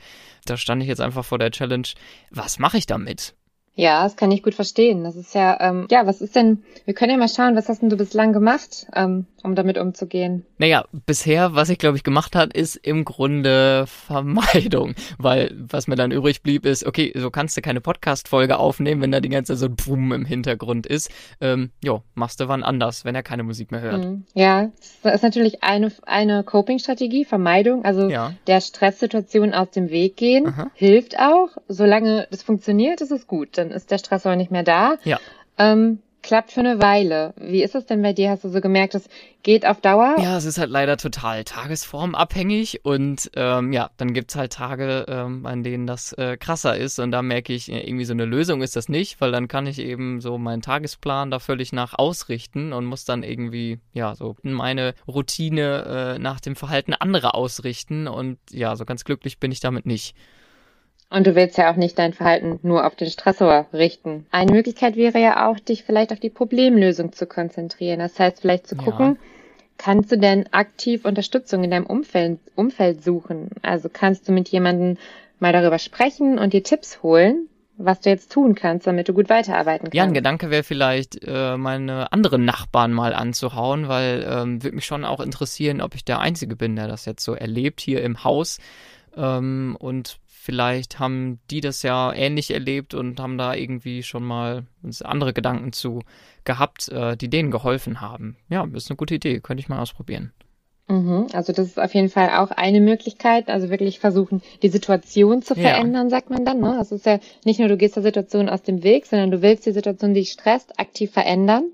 Da 0.45 0.57
stand 0.57 0.81
ich 0.81 0.87
jetzt 0.87 1.01
einfach 1.01 1.23
vor 1.23 1.37
der 1.37 1.51
Challenge, 1.51 1.87
was 2.31 2.59
mache 2.59 2.77
ich 2.77 2.87
damit? 2.87 3.35
Ja, 3.77 4.03
das 4.03 4.15
kann 4.15 4.31
ich 4.31 4.41
gut 4.41 4.55
verstehen. 4.55 5.03
Das 5.03 5.17
ist 5.17 5.35
ja, 5.35 5.57
ähm, 5.59 5.87
ja, 5.91 6.07
was 6.07 6.21
ist 6.21 6.35
denn, 6.35 6.63
wir 6.85 6.93
können 6.93 7.11
ja 7.11 7.17
mal 7.17 7.27
schauen, 7.27 7.57
was 7.57 7.67
hast 7.67 7.81
denn 7.81 7.89
du 7.89 7.97
bislang 7.97 8.31
gemacht, 8.31 8.87
ähm, 8.95 9.25
um 9.43 9.53
damit 9.53 9.77
umzugehen? 9.77 10.45
Naja, 10.57 10.85
bisher, 11.05 11.55
was 11.55 11.69
ich 11.69 11.77
glaube 11.77 11.97
ich 11.97 12.03
gemacht 12.03 12.37
hat, 12.37 12.55
ist 12.55 12.77
im 12.77 13.03
Grunde 13.03 13.85
Vermeidung, 13.85 14.95
weil 15.17 15.53
was 15.57 15.87
mir 15.87 15.97
dann 15.97 16.11
übrig 16.11 16.41
blieb 16.41 16.65
ist, 16.65 16.85
okay, 16.85 17.11
so 17.15 17.29
kannst 17.29 17.57
du 17.57 17.61
keine 17.61 17.81
Podcast-Folge 17.81 18.57
aufnehmen, 18.57 19.01
wenn 19.01 19.11
da 19.11 19.19
die 19.19 19.27
ganze 19.27 19.53
Zeit 19.53 19.59
so 19.59 19.65
ein 19.65 19.75
Boom 19.75 20.13
im 20.13 20.23
Hintergrund 20.25 20.87
ist. 20.87 21.11
Ähm, 21.41 21.71
jo, 21.83 22.01
machst 22.13 22.39
du 22.39 22.47
wann 22.47 22.63
anders, 22.63 23.03
wenn 23.03 23.13
er 23.13 23.23
keine 23.23 23.43
Musik 23.43 23.71
mehr 23.71 23.81
hört. 23.81 24.05
Mhm. 24.05 24.23
Ja, 24.33 24.71
das 25.03 25.15
ist 25.15 25.23
natürlich 25.23 25.63
eine, 25.63 25.91
eine 26.05 26.45
Coping-Strategie, 26.45 27.25
Vermeidung, 27.25 27.83
also 27.83 28.07
ja. 28.07 28.31
der 28.47 28.61
Stresssituation 28.61 29.53
aus 29.53 29.71
dem 29.71 29.89
Weg 29.89 30.15
gehen, 30.15 30.47
Aha. 30.47 30.71
hilft 30.75 31.19
auch. 31.19 31.49
Solange 31.67 32.27
das 32.31 32.41
funktioniert, 32.41 33.01
ist 33.01 33.11
es 33.11 33.27
gut 33.27 33.57
dann 33.64 33.64
ist 33.71 33.91
der 33.91 33.97
Stressor 33.97 34.35
nicht 34.35 34.51
mehr 34.51 34.63
da. 34.63 34.97
Ja. 35.03 35.19
Ähm, 35.57 35.99
klappt 36.25 36.51
für 36.51 36.61
eine 36.61 36.81
Weile. 36.81 37.33
Wie 37.37 37.61
ist 37.61 37.75
es 37.75 37.85
denn 37.85 38.01
bei 38.01 38.11
dir? 38.11 38.31
Hast 38.31 38.43
du 38.43 38.49
so 38.49 38.59
gemerkt, 38.59 38.95
das 38.95 39.07
geht 39.43 39.63
auf 39.65 39.79
Dauer? 39.79 40.15
Ja, 40.19 40.37
es 40.37 40.45
ist 40.45 40.57
halt 40.57 40.71
leider 40.71 40.97
total 40.97 41.43
tagesformabhängig 41.43 42.83
und 42.83 43.29
ähm, 43.35 43.71
ja, 43.71 43.91
dann 43.97 44.13
gibt's 44.13 44.35
halt 44.35 44.51
Tage, 44.51 45.05
ähm, 45.07 45.45
an 45.45 45.61
denen 45.63 45.85
das 45.85 46.13
äh, 46.13 46.35
krasser 46.35 46.75
ist 46.77 46.97
und 46.97 47.11
da 47.11 47.21
merke 47.21 47.53
ich, 47.53 47.71
irgendwie 47.71 48.05
so 48.05 48.13
eine 48.13 48.25
Lösung 48.25 48.63
ist 48.63 48.75
das 48.75 48.89
nicht, 48.89 49.21
weil 49.21 49.31
dann 49.31 49.47
kann 49.47 49.67
ich 49.67 49.77
eben 49.77 50.19
so 50.19 50.39
meinen 50.39 50.63
Tagesplan 50.63 51.29
da 51.29 51.37
völlig 51.37 51.73
nach 51.73 51.93
ausrichten 51.93 52.73
und 52.73 52.85
muss 52.85 53.05
dann 53.05 53.21
irgendwie, 53.21 53.79
ja, 53.93 54.15
so 54.15 54.35
meine 54.41 54.95
Routine 55.07 56.15
äh, 56.15 56.19
nach 56.19 56.39
dem 56.39 56.55
Verhalten 56.55 56.93
anderer 56.93 57.35
ausrichten 57.35 58.07
und 58.07 58.39
ja, 58.49 58.75
so 58.75 58.83
ganz 58.85 59.03
glücklich 59.03 59.39
bin 59.39 59.51
ich 59.51 59.59
damit 59.59 59.85
nicht. 59.85 60.15
Und 61.09 61.27
du 61.27 61.35
willst 61.35 61.57
ja 61.57 61.71
auch 61.71 61.75
nicht 61.75 61.99
dein 61.99 62.13
Verhalten 62.13 62.59
nur 62.63 62.85
auf 62.85 62.95
den 62.95 63.09
Stressor 63.09 63.67
richten. 63.71 64.25
Eine 64.31 64.51
Möglichkeit 64.51 64.95
wäre 64.95 65.19
ja 65.19 65.49
auch, 65.49 65.59
dich 65.59 65.83
vielleicht 65.83 66.11
auf 66.11 66.19
die 66.19 66.29
Problemlösung 66.29 67.13
zu 67.13 67.27
konzentrieren. 67.27 67.99
Das 67.99 68.19
heißt, 68.19 68.41
vielleicht 68.41 68.67
zu 68.67 68.75
gucken, 68.75 69.05
ja. 69.05 69.15
kannst 69.77 70.11
du 70.11 70.17
denn 70.17 70.51
aktiv 70.51 71.05
Unterstützung 71.05 71.63
in 71.63 71.71
deinem 71.71 71.85
Umfeld, 71.85 72.39
Umfeld 72.55 73.03
suchen? 73.03 73.49
Also 73.61 73.87
kannst 73.91 74.27
du 74.27 74.31
mit 74.31 74.49
jemandem 74.49 74.97
mal 75.39 75.53
darüber 75.53 75.79
sprechen 75.79 76.39
und 76.39 76.53
dir 76.53 76.63
Tipps 76.63 77.03
holen, 77.03 77.49
was 77.77 78.01
du 78.01 78.09
jetzt 78.09 78.31
tun 78.31 78.55
kannst, 78.55 78.87
damit 78.87 79.07
du 79.07 79.13
gut 79.13 79.29
weiterarbeiten 79.29 79.85
kannst. 79.85 79.95
Ja, 79.95 80.03
ein 80.03 80.13
Gedanke 80.13 80.49
wäre 80.49 80.63
vielleicht, 80.63 81.19
äh, 81.23 81.57
meine 81.57 82.11
anderen 82.13 82.45
Nachbarn 82.45 82.93
mal 82.93 83.13
anzuhauen, 83.13 83.87
weil 83.87 84.25
ähm, 84.27 84.63
würde 84.63 84.75
mich 84.75 84.85
schon 84.85 85.05
auch 85.05 85.19
interessieren, 85.19 85.81
ob 85.81 85.93
ich 85.93 86.05
der 86.05 86.19
Einzige 86.19 86.55
bin, 86.55 86.75
der 86.75 86.87
das 86.87 87.05
jetzt 87.05 87.23
so 87.23 87.35
erlebt 87.35 87.81
hier 87.81 88.01
im 88.01 88.23
Haus. 88.23 88.59
Ähm, 89.15 89.75
und 89.79 90.17
Vielleicht 90.45 90.99
haben 90.99 91.39
die 91.49 91.59
das 91.59 91.81
ja 91.81 92.13
ähnlich 92.13 92.51
erlebt 92.51 92.93
und 92.93 93.19
haben 93.19 93.39
da 93.39 93.55
irgendwie 93.55 94.03
schon 94.03 94.23
mal 94.23 94.67
andere 95.03 95.33
Gedanken 95.33 95.73
zu 95.73 96.03
gehabt, 96.43 96.87
äh, 96.89 97.17
die 97.17 97.31
denen 97.31 97.49
geholfen 97.49 97.99
haben. 97.99 98.37
Ja, 98.47 98.63
ist 98.75 98.91
eine 98.91 98.95
gute 98.95 99.15
Idee, 99.15 99.39
könnte 99.39 99.61
ich 99.61 99.69
mal 99.69 99.79
ausprobieren. 99.79 100.33
Mhm, 100.87 101.29
also 101.33 101.51
das 101.51 101.65
ist 101.65 101.79
auf 101.79 101.95
jeden 101.95 102.09
Fall 102.09 102.29
auch 102.29 102.51
eine 102.51 102.79
Möglichkeit, 102.79 103.49
also 103.49 103.71
wirklich 103.71 103.99
versuchen, 103.99 104.43
die 104.61 104.69
Situation 104.69 105.41
zu 105.41 105.55
verändern, 105.55 106.09
ja. 106.09 106.09
sagt 106.11 106.29
man 106.29 106.45
dann. 106.45 106.59
Ne? 106.59 106.75
Das 106.77 106.91
ist 106.91 107.07
ja 107.07 107.17
nicht 107.43 107.59
nur, 107.59 107.67
du 107.67 107.75
gehst 107.75 107.95
der 107.95 108.03
Situation 108.03 108.47
aus 108.47 108.61
dem 108.61 108.83
Weg, 108.83 109.07
sondern 109.07 109.31
du 109.31 109.41
willst 109.41 109.65
die 109.65 109.71
Situation, 109.71 110.13
die 110.13 110.19
dich 110.19 110.31
stresst, 110.31 110.79
aktiv 110.79 111.11
verändern. 111.11 111.71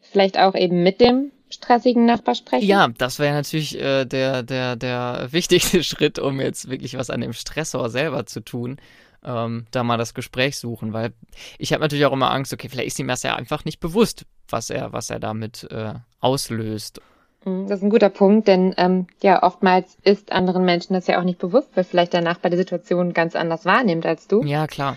Vielleicht 0.00 0.38
auch 0.38 0.54
eben 0.54 0.82
mit 0.82 1.02
dem 1.02 1.32
stressigen 1.66 2.06
Nachbar 2.06 2.34
sprechen? 2.34 2.66
Ja, 2.66 2.88
das 2.96 3.18
wäre 3.18 3.34
natürlich 3.34 3.80
äh, 3.80 4.04
der, 4.04 4.42
der, 4.42 4.76
der 4.76 5.28
wichtigste 5.32 5.82
Schritt, 5.82 6.18
um 6.18 6.40
jetzt 6.40 6.70
wirklich 6.70 6.96
was 6.96 7.10
an 7.10 7.20
dem 7.20 7.32
Stressor 7.32 7.90
selber 7.90 8.26
zu 8.26 8.40
tun. 8.40 8.78
Ähm, 9.24 9.66
da 9.72 9.82
mal 9.82 9.96
das 9.96 10.14
Gespräch 10.14 10.56
suchen, 10.56 10.92
weil 10.92 11.12
ich 11.58 11.72
habe 11.72 11.80
natürlich 11.80 12.06
auch 12.06 12.12
immer 12.12 12.30
Angst, 12.30 12.52
okay, 12.52 12.68
vielleicht 12.68 12.88
ist 12.88 12.98
ihm 13.00 13.08
das 13.08 13.24
ja 13.24 13.34
einfach 13.34 13.64
nicht 13.64 13.80
bewusst, 13.80 14.24
was 14.48 14.70
er, 14.70 14.92
was 14.92 15.10
er 15.10 15.18
damit 15.18 15.66
äh, 15.70 15.94
auslöst. 16.20 17.00
Mhm, 17.44 17.66
das 17.66 17.78
ist 17.78 17.84
ein 17.84 17.90
guter 17.90 18.10
Punkt, 18.10 18.46
denn 18.46 18.72
ähm, 18.76 19.08
ja, 19.22 19.42
oftmals 19.42 19.96
ist 20.04 20.30
anderen 20.30 20.64
Menschen 20.64 20.94
das 20.94 21.08
ja 21.08 21.18
auch 21.18 21.24
nicht 21.24 21.40
bewusst, 21.40 21.70
weil 21.74 21.82
vielleicht 21.82 22.12
der 22.12 22.22
Nachbar 22.22 22.52
die 22.52 22.56
Situation 22.56 23.14
ganz 23.14 23.34
anders 23.34 23.64
wahrnimmt 23.64 24.06
als 24.06 24.28
du. 24.28 24.44
Ja, 24.44 24.68
klar. 24.68 24.96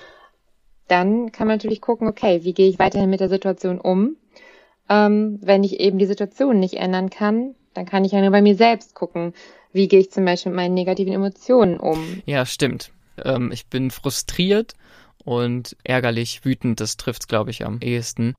Dann 0.87 1.31
kann 1.31 1.47
man 1.47 1.57
natürlich 1.57 1.81
gucken, 1.81 2.07
okay, 2.07 2.43
wie 2.43 2.53
gehe 2.53 2.69
ich 2.69 2.77
weiterhin 2.77 3.09
mit 3.09 3.21
der 3.21 3.29
Situation 3.29 3.79
um? 3.79 4.15
Ähm, 4.89 5.39
wenn 5.41 5.63
ich 5.63 5.79
eben 5.79 5.99
die 5.99 6.05
Situation 6.05 6.59
nicht 6.59 6.75
ändern 6.75 7.09
kann, 7.09 7.55
dann 7.73 7.85
kann 7.85 8.03
ich 8.03 8.11
ja 8.11 8.21
nur 8.21 8.31
bei 8.31 8.41
mir 8.41 8.55
selbst 8.55 8.95
gucken, 8.95 9.33
wie 9.71 9.87
gehe 9.87 9.99
ich 9.99 10.11
zum 10.11 10.25
Beispiel 10.25 10.51
mit 10.51 10.57
meinen 10.57 10.73
negativen 10.73 11.13
Emotionen 11.13 11.79
um. 11.79 12.21
Ja, 12.25 12.45
stimmt. 12.45 12.91
Ähm, 13.23 13.51
ich 13.51 13.67
bin 13.67 13.91
frustriert 13.91 14.73
und 15.23 15.75
ärgerlich, 15.83 16.43
wütend, 16.43 16.79
das 16.79 16.97
trifft's, 16.97 17.27
glaube 17.27 17.51
ich, 17.51 17.65
am 17.65 17.79
ehesten. 17.81 18.33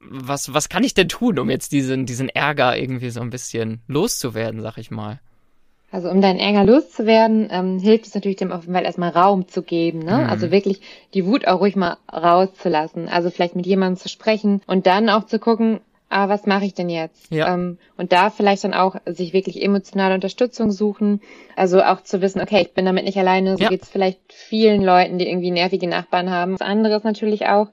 Was, 0.00 0.52
was 0.52 0.68
kann 0.68 0.84
ich 0.84 0.92
denn 0.92 1.08
tun, 1.08 1.38
um 1.38 1.48
jetzt 1.48 1.72
diesen, 1.72 2.04
diesen 2.04 2.28
Ärger 2.28 2.76
irgendwie 2.76 3.10
so 3.10 3.20
ein 3.20 3.30
bisschen 3.30 3.80
loszuwerden, 3.86 4.60
sag 4.60 4.76
ich 4.76 4.90
mal? 4.90 5.20
Also 5.90 6.10
um 6.10 6.20
deinen 6.20 6.40
Ärger 6.40 6.64
loszuwerden, 6.64 7.48
ähm, 7.52 7.78
hilft 7.78 8.06
es 8.06 8.14
natürlich 8.14 8.36
dem 8.36 8.50
Fall 8.50 8.84
erstmal 8.84 9.10
Raum 9.10 9.46
zu 9.46 9.62
geben. 9.62 10.00
Ne? 10.00 10.18
Mhm. 10.18 10.28
Also 10.28 10.50
wirklich 10.50 10.80
die 11.14 11.24
Wut 11.24 11.46
auch 11.46 11.60
ruhig 11.60 11.76
mal 11.76 11.98
rauszulassen. 12.12 13.08
Also 13.08 13.30
vielleicht 13.30 13.54
mit 13.54 13.64
jemandem 13.64 13.96
zu 13.96 14.08
sprechen 14.08 14.60
und 14.66 14.86
dann 14.86 15.08
auch 15.08 15.24
zu 15.24 15.38
gucken, 15.38 15.80
ah, 16.08 16.28
was 16.28 16.46
mache 16.46 16.64
ich 16.64 16.74
denn 16.74 16.88
jetzt? 16.88 17.32
Ja. 17.32 17.52
Ähm, 17.54 17.78
und 17.96 18.12
da 18.12 18.30
vielleicht 18.30 18.64
dann 18.64 18.74
auch 18.74 18.96
sich 19.06 19.32
wirklich 19.32 19.62
emotionale 19.62 20.14
Unterstützung 20.14 20.70
suchen. 20.70 21.20
Also 21.56 21.82
auch 21.82 22.02
zu 22.02 22.20
wissen, 22.20 22.40
okay, 22.40 22.62
ich 22.62 22.72
bin 22.72 22.84
damit 22.84 23.04
nicht 23.04 23.18
alleine. 23.18 23.56
So 23.56 23.64
ja. 23.64 23.68
geht's 23.70 23.88
vielleicht 23.88 24.20
vielen 24.28 24.82
Leuten, 24.82 25.18
die 25.18 25.28
irgendwie 25.28 25.50
nervige 25.50 25.88
Nachbarn 25.88 26.30
haben. 26.30 26.52
Das 26.52 26.60
andere 26.60 26.96
ist 26.96 27.04
natürlich 27.04 27.46
auch, 27.46 27.68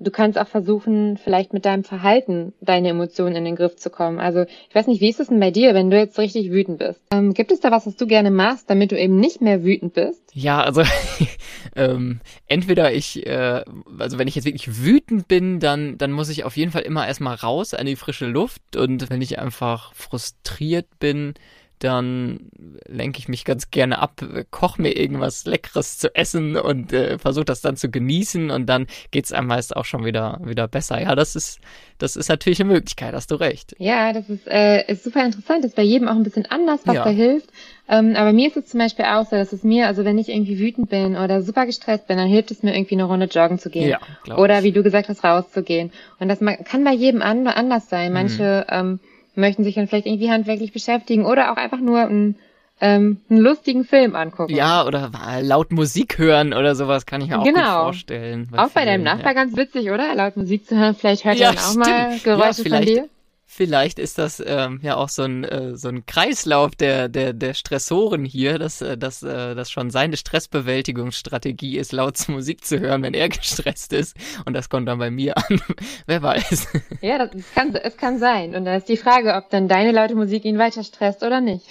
du 0.00 0.10
kannst 0.10 0.38
auch 0.38 0.48
versuchen, 0.48 1.18
vielleicht 1.18 1.52
mit 1.52 1.64
deinem 1.64 1.84
Verhalten 1.84 2.52
deine 2.60 2.88
Emotionen 2.88 3.36
in 3.36 3.44
den 3.44 3.56
Griff 3.56 3.76
zu 3.76 3.90
kommen. 3.90 4.18
Also 4.18 4.44
ich 4.68 4.74
weiß 4.74 4.86
nicht, 4.86 5.00
wie 5.00 5.10
ist 5.10 5.20
es 5.20 5.28
denn 5.28 5.38
bei 5.38 5.50
dir, 5.50 5.74
wenn 5.74 5.90
du 5.90 5.98
jetzt 5.98 6.18
richtig 6.18 6.50
wütend 6.50 6.78
bist? 6.78 7.00
Ähm, 7.12 7.34
gibt 7.34 7.52
es 7.52 7.60
da 7.60 7.70
was, 7.70 7.86
was 7.86 7.96
du 7.96 8.06
gerne 8.06 8.30
machst, 8.30 8.68
damit 8.68 8.90
du 8.90 8.98
eben 8.98 9.20
nicht 9.20 9.40
mehr 9.40 9.62
wütend 9.62 9.94
bist? 9.94 10.22
Ja, 10.32 10.62
also 10.62 10.82
ähm, 11.76 12.20
entweder 12.46 12.92
ich, 12.92 13.26
äh, 13.26 13.62
also 13.98 14.18
wenn 14.18 14.28
ich 14.28 14.34
jetzt 14.34 14.46
wirklich 14.46 14.82
wütend 14.82 15.28
bin, 15.28 15.60
dann, 15.60 15.98
dann 15.98 16.12
muss 16.12 16.30
ich 16.30 16.44
auf 16.44 16.56
jeden 16.56 16.72
Fall 16.72 16.82
immer 16.82 17.06
erstmal 17.06 17.36
raus 17.36 17.74
an 17.74 17.86
die 17.86 17.96
frische 17.96 18.26
Luft 18.26 18.76
und 18.76 19.10
wenn 19.10 19.22
ich 19.22 19.38
einfach 19.38 19.92
frustriert 19.94 20.86
bin, 20.98 21.34
dann 21.80 22.50
lenke 22.86 23.18
ich 23.18 23.28
mich 23.28 23.44
ganz 23.44 23.70
gerne 23.70 23.98
ab, 23.98 24.22
koche 24.50 24.80
mir 24.80 24.96
irgendwas 24.96 25.46
Leckeres 25.46 25.98
zu 25.98 26.14
essen 26.14 26.56
und 26.56 26.92
äh, 26.92 27.18
versuche 27.18 27.46
das 27.46 27.60
dann 27.60 27.76
zu 27.76 27.90
genießen 27.90 28.50
und 28.50 28.66
dann 28.66 28.86
geht's 29.10 29.32
einem 29.32 29.48
meist 29.48 29.74
auch 29.74 29.84
schon 29.84 30.04
wieder 30.04 30.40
wieder 30.44 30.68
besser. 30.68 31.00
Ja, 31.00 31.14
das 31.14 31.36
ist 31.36 31.60
das 32.00 32.16
ist 32.16 32.28
natürlich 32.28 32.60
eine 32.60 32.72
Möglichkeit, 32.72 33.14
hast 33.14 33.30
du 33.30 33.34
recht. 33.34 33.74
Ja, 33.78 34.12
das 34.12 34.28
ist, 34.30 34.46
äh, 34.46 34.90
ist 34.90 35.04
super 35.04 35.24
interessant. 35.24 35.64
Das 35.64 35.72
ist 35.72 35.76
bei 35.76 35.82
jedem 35.82 36.08
auch 36.08 36.14
ein 36.14 36.22
bisschen 36.22 36.46
anders, 36.46 36.80
was 36.84 36.94
ja. 36.94 37.04
da 37.04 37.10
hilft. 37.10 37.50
Ähm, 37.88 38.14
aber 38.16 38.32
mir 38.32 38.48
ist 38.48 38.56
es 38.56 38.66
zum 38.66 38.80
Beispiel 38.80 39.04
auch 39.04 39.26
so, 39.26 39.36
dass 39.36 39.52
es 39.52 39.64
mir, 39.64 39.86
also 39.86 40.04
wenn 40.04 40.16
ich 40.16 40.30
irgendwie 40.30 40.58
wütend 40.58 40.88
bin 40.88 41.16
oder 41.16 41.42
super 41.42 41.66
gestresst 41.66 42.06
bin, 42.06 42.16
dann 42.16 42.28
hilft 42.28 42.50
es 42.52 42.62
mir 42.62 42.74
irgendwie 42.74 42.94
eine 42.94 43.04
Runde 43.04 43.26
joggen 43.26 43.58
zu 43.58 43.68
gehen. 43.68 43.90
Ja, 43.90 44.36
oder 44.36 44.62
wie 44.62 44.72
du 44.72 44.82
gesagt 44.82 45.08
hast, 45.08 45.22
rauszugehen. 45.22 45.92
Und 46.18 46.28
das 46.28 46.38
kann 46.38 46.84
bei 46.84 46.92
jedem 46.92 47.20
anders 47.20 47.88
sein. 47.90 48.12
Manche 48.12 48.66
mhm. 48.70 48.74
ähm, 48.74 49.00
möchten 49.34 49.64
sich 49.64 49.74
dann 49.74 49.86
vielleicht 49.86 50.06
irgendwie 50.06 50.30
handwerklich 50.30 50.72
beschäftigen 50.72 51.24
oder 51.24 51.52
auch 51.52 51.56
einfach 51.56 51.80
nur 51.80 52.00
einen, 52.00 52.36
ähm, 52.80 53.20
einen 53.28 53.40
lustigen 53.40 53.84
Film 53.84 54.14
angucken. 54.16 54.54
Ja, 54.54 54.84
oder 54.86 55.10
laut 55.42 55.72
Musik 55.72 56.18
hören 56.18 56.52
oder 56.52 56.74
sowas 56.74 57.06
kann 57.06 57.20
ich 57.20 57.28
mir 57.28 57.40
auch 57.40 57.44
genau. 57.44 57.84
vorstellen. 57.84 58.48
Auch 58.56 58.70
bei 58.70 58.84
deinem 58.84 59.04
Nachbar 59.04 59.34
ja. 59.34 59.44
ganz 59.44 59.56
witzig, 59.56 59.90
oder? 59.90 60.14
Laut 60.14 60.36
Musik 60.36 60.66
zu 60.66 60.76
hören, 60.76 60.94
vielleicht 60.94 61.24
hört 61.24 61.38
ja, 61.38 61.50
er 61.50 61.54
dann 61.54 61.64
auch 61.64 61.74
mal 61.76 62.18
Geräusche 62.22 62.62
ja, 62.68 62.76
von 62.76 62.86
dir. 62.86 63.08
Vielleicht 63.52 63.98
ist 63.98 64.16
das 64.18 64.40
ähm, 64.46 64.78
ja 64.80 64.94
auch 64.94 65.08
so 65.08 65.24
ein, 65.24 65.42
äh, 65.42 65.76
so 65.76 65.88
ein 65.88 66.06
Kreislauf 66.06 66.76
der, 66.76 67.08
der, 67.08 67.32
der 67.32 67.54
Stressoren 67.54 68.24
hier, 68.24 68.60
dass, 68.60 68.80
äh, 68.80 68.96
dass, 68.96 69.24
äh, 69.24 69.56
dass 69.56 69.72
schon 69.72 69.90
seine 69.90 70.16
Stressbewältigungsstrategie 70.16 71.76
ist, 71.76 71.90
laut 71.90 72.16
Musik 72.28 72.64
zu 72.64 72.78
hören, 72.78 73.02
wenn 73.02 73.12
er 73.12 73.28
gestresst 73.28 73.92
ist. 73.92 74.16
Und 74.46 74.54
das 74.54 74.68
kommt 74.68 74.86
dann 74.86 75.00
bei 75.00 75.10
mir 75.10 75.36
an. 75.36 75.60
Wer 76.06 76.22
weiß. 76.22 76.68
Ja, 77.02 77.18
das 77.18 77.30
kann, 77.54 77.74
es 77.74 77.96
kann 77.96 78.18
sein. 78.18 78.54
Und 78.54 78.66
da 78.66 78.76
ist 78.76 78.88
die 78.88 78.96
Frage, 78.96 79.34
ob 79.34 79.50
dann 79.50 79.68
deine 79.68 79.90
laute 79.90 80.14
Musik 80.14 80.44
ihn 80.44 80.58
weiter 80.58 80.84
stresst 80.84 81.22
oder 81.24 81.40
nicht. 81.40 81.66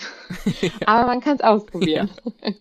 ja. 0.61 0.69
Aber 0.85 1.07
man 1.07 1.21
kann 1.21 1.35
es 1.35 1.41
ausprobieren. 1.41 2.09
Ja. 2.43 2.51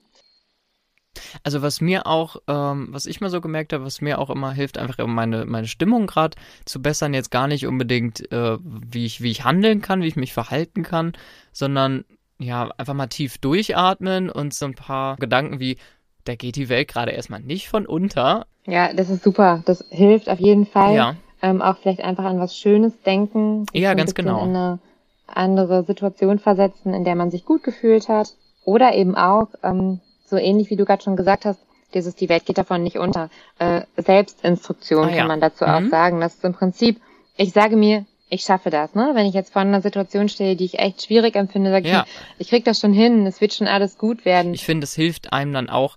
Also 1.43 1.63
was 1.63 1.81
mir 1.81 2.07
auch, 2.07 2.37
ähm, 2.47 2.89
was 2.91 3.07
ich 3.07 3.21
mal 3.21 3.31
so 3.31 3.41
gemerkt 3.41 3.73
habe, 3.73 3.85
was 3.85 4.01
mir 4.01 4.19
auch 4.19 4.31
immer 4.31 4.53
hilft, 4.53 4.79
einfach 4.79 5.05
meine, 5.07 5.45
meine 5.45 5.67
Stimmung 5.67 6.07
gerade 6.07 6.37
zu 6.65 6.81
bessern, 6.81 7.15
jetzt 7.15 7.31
gar 7.31 7.49
nicht 7.49 7.67
unbedingt, 7.67 8.31
äh, 8.33 8.59
wie, 8.63 9.07
ich, 9.07 9.23
wie 9.23 9.31
ich 9.31 9.45
handeln 9.45 9.81
kann, 9.83 10.03
wie 10.03 10.09
ich 10.09 10.17
mich 10.17 10.33
verhalten 10.33 10.83
kann, 10.83 11.13
sondern 11.53 12.05
ja, 12.39 12.71
einfach 12.79 12.95
mal 12.95 13.09
tief 13.09 13.39
durchatmen 13.39 14.31
und 14.31 14.55
so 14.55 14.67
ein 14.67 14.75
paar 14.75 15.17
Gedanken 15.17 15.59
wie, 15.61 15.77
da 16.25 16.35
geht 16.35 16.57
die 16.57 16.69
Welt 16.69 16.89
gerade 16.89 17.13
erstmal 17.13 17.41
nicht 17.41 17.69
von 17.69 17.87
unter. 17.87 18.47
Ja, 18.67 18.93
das 18.93 19.11
ist 19.11 19.25
super. 19.25 19.63
Das 19.65 19.85
hilft 19.91 20.29
auf 20.29 20.39
jeden 20.39 20.67
Fall. 20.67 20.95
Ja. 20.95 21.17
Ähm, 21.41 21.63
auch 21.63 21.79
vielleicht 21.79 22.03
einfach 22.03 22.25
an 22.25 22.39
was 22.39 22.57
Schönes 22.57 23.01
denken. 23.03 23.67
Ja, 23.73 23.95
ganz 23.95 24.15
genau. 24.15 24.45
In 24.45 24.51
eine 24.51 24.79
andere 25.27 25.85
Situation 25.85 26.39
versetzen, 26.39 26.95
in 26.95 27.05
der 27.05 27.15
man 27.15 27.31
sich 27.31 27.45
gut 27.45 27.63
gefühlt 27.63 28.09
hat. 28.09 28.35
Oder 28.65 28.95
eben 28.95 29.15
auch 29.15 29.49
ähm, 29.63 30.01
so 30.29 30.37
ähnlich 30.37 30.71
wie 30.71 30.77
du 30.77 30.85
gerade 30.85 31.03
schon 31.03 31.17
gesagt 31.17 31.45
hast, 31.45 31.61
dieses 31.95 32.15
die 32.15 32.29
Welt 32.29 32.45
geht 32.45 32.59
davon 32.59 32.83
nicht 32.83 32.99
unter. 32.99 33.31
Äh, 33.59 33.83
Selbstinstruktion 33.97 35.09
ah, 35.09 35.11
ja. 35.11 35.17
kann 35.19 35.29
man 35.29 35.41
dazu 35.41 35.65
mhm. 35.65 35.71
auch 35.71 35.91
sagen. 35.91 36.21
Das 36.21 36.35
ist 36.35 36.45
im 36.45 36.53
Prinzip, 36.53 37.01
ich 37.37 37.53
sage 37.53 37.77
mir, 37.77 38.05
ich 38.31 38.43
schaffe 38.43 38.69
das, 38.69 38.95
ne? 38.95 39.13
Wenn 39.15 39.25
ich 39.25 39.35
jetzt 39.35 39.53
vor 39.53 39.63
einer 39.63 39.81
Situation 39.81 40.29
stehe, 40.29 40.55
die 40.55 40.67
ich 40.67 40.79
echt 40.79 41.03
schwierig 41.03 41.35
empfinde, 41.35 41.71
sage 41.71 41.89
ja. 41.89 42.05
ich, 42.39 42.47
ich 42.47 42.49
krieg 42.49 42.65
das 42.65 42.79
schon 42.79 42.93
hin, 42.93 43.27
es 43.27 43.41
wird 43.41 43.55
schon 43.55 43.67
alles 43.67 43.97
gut 43.97 44.25
werden. 44.27 44.53
Ich 44.53 44.65
finde, 44.65 44.85
es 44.85 44.95
hilft 44.95 45.33
einem 45.33 45.55
dann 45.55 45.71
auch, 45.71 45.97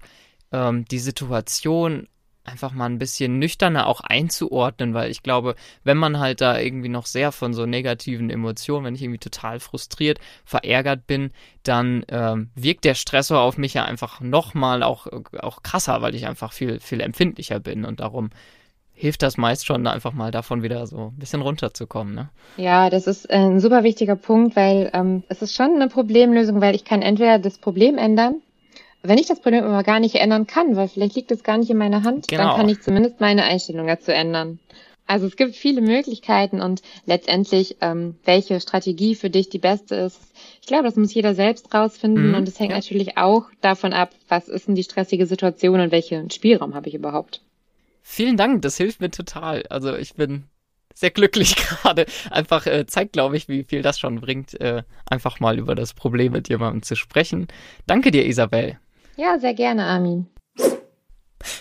ähm, 0.54 0.86
die 0.86 1.00
Situation 1.00 2.08
einfach 2.44 2.72
mal 2.74 2.86
ein 2.86 2.98
bisschen 2.98 3.40
nüchterner 3.40 3.88
auch 3.88 4.02
einzuordnen, 4.02 4.94
weil 4.94 5.12
ich 5.12 5.24
glaube, 5.24 5.56
wenn 5.84 5.98
man 5.98 6.20
halt 6.20 6.42
da 6.42 6.60
irgendwie 6.60 6.90
noch 6.90 7.06
sehr 7.06 7.32
von 7.32 7.54
so 7.54 7.66
negativen 7.66 8.30
Emotionen, 8.30 8.86
wenn 8.86 8.96
ich 8.96 9.04
irgendwie 9.04 9.20
total 9.20 9.60
frustriert, 9.60 10.20
verärgert 10.44 11.06
bin, 11.08 11.32
dann 11.64 12.04
ähm, 12.10 12.50
wirkt 12.56 12.86
der 12.86 12.96
Stressor 12.96 13.40
auf 13.40 13.58
mich 13.58 13.76
ja 13.76 13.86
einfach 13.86 14.22
nochmal 14.22 14.84
auch, 14.84 15.08
auch 15.40 15.62
krasser, 15.64 16.02
weil 16.02 16.16
ich 16.16 16.28
einfach 16.28 16.52
viel, 16.54 16.80
viel 16.80 17.02
empfindlicher 17.02 17.60
bin 17.60 17.86
und 17.86 18.00
darum 18.00 18.32
hilft 18.94 19.24
das 19.24 19.36
meist 19.36 19.66
schon, 19.66 19.88
einfach 19.88 20.14
mal 20.14 20.30
davon 20.30 20.62
wieder 20.62 20.86
so 20.86 21.08
ein 21.08 21.18
bisschen 21.18 21.42
runterzukommen. 21.42 22.14
Ne? 22.14 22.30
Ja, 22.58 22.92
das 22.92 23.08
ist 23.08 23.30
ein 23.32 23.60
super 23.60 23.84
wichtiger 23.84 24.16
Punkt, 24.16 24.56
weil 24.56 24.92
ähm, 24.94 25.24
es 25.28 25.42
ist 25.42 25.56
schon 25.56 25.76
eine 25.76 25.88
Problemlösung, 25.88 26.62
weil 26.62 26.76
ich 26.76 26.86
kann 26.86 27.02
entweder 27.02 27.40
das 27.40 27.58
Problem 27.58 27.98
ändern, 27.98 28.42
wenn 29.04 29.18
ich 29.18 29.28
das 29.28 29.42
Problem 29.42 29.64
aber 29.64 29.84
gar 29.84 30.00
nicht 30.00 30.16
ändern 30.16 30.48
kann, 30.48 30.76
weil 30.76 30.88
vielleicht 30.88 31.16
liegt 31.16 31.32
es 31.32 31.44
gar 31.44 31.58
nicht 31.58 31.70
in 31.70 31.78
meiner 31.78 32.04
Hand, 32.04 32.28
genau. 32.28 32.44
dann 32.44 32.56
kann 32.56 32.70
ich 32.70 32.82
zumindest 32.82 33.20
meine 33.20 33.44
Einstellung 33.44 33.88
dazu 33.88 34.12
ändern. 34.12 34.60
Also 35.08 35.28
es 35.28 35.36
gibt 35.36 35.56
viele 35.56 35.82
Möglichkeiten 35.82 36.62
und 36.62 36.82
letztendlich, 37.06 37.78
ähm, 37.82 38.16
welche 38.24 38.62
Strategie 38.62 39.16
für 39.16 39.30
dich 39.30 39.50
die 39.50 39.60
beste 39.60 39.96
ist, 39.96 40.22
ich 40.62 40.68
glaube, 40.68 40.84
das 40.84 40.96
muss 40.96 41.14
jeder 41.14 41.36
selbst 41.36 41.74
rausfinden 41.74 42.30
mhm, 42.30 42.36
und 42.36 42.48
es 42.48 42.60
hängt 42.60 42.72
ja. 42.72 42.78
natürlich 42.78 43.18
auch 43.18 43.46
davon 43.60 43.94
ab, 43.94 44.12
was 44.30 44.48
ist 44.48 44.68
denn 44.68 44.76
die 44.76 44.84
stressige 44.84 45.26
Situation 45.26 45.80
und 45.80 45.92
welchen 45.92 46.30
Spielraum 46.30 46.76
habe 46.76 46.88
ich 46.88 46.96
überhaupt. 46.96 47.42
Vielen 48.04 48.38
Dank, 48.38 48.62
das 48.62 48.78
hilft 48.78 49.02
mir 49.02 49.12
total. 49.12 49.64
Also 49.70 49.96
ich 49.96 50.14
bin 50.14 50.46
sehr 50.94 51.12
glücklich 51.12 51.56
gerade. 51.56 52.06
Einfach 52.30 52.66
äh, 52.66 52.86
zeigt, 52.86 53.14
glaube 53.14 53.36
ich, 53.36 53.48
wie 53.48 53.64
viel 53.64 53.82
das 53.82 54.00
schon 54.00 54.22
bringt, 54.22 54.60
äh, 54.62 54.84
einfach 55.06 55.40
mal 55.40 55.60
über 55.60 55.76
das 55.76 55.94
Problem 55.94 56.32
mit 56.32 56.48
jemandem 56.48 56.84
zu 56.84 56.96
sprechen. 56.96 57.48
Danke 57.86 58.12
dir, 58.12 58.26
Isabel. 58.26 58.78
Ja, 59.16 59.38
sehr 59.40 59.54
gerne, 59.54 59.86
Armin. 59.86 60.28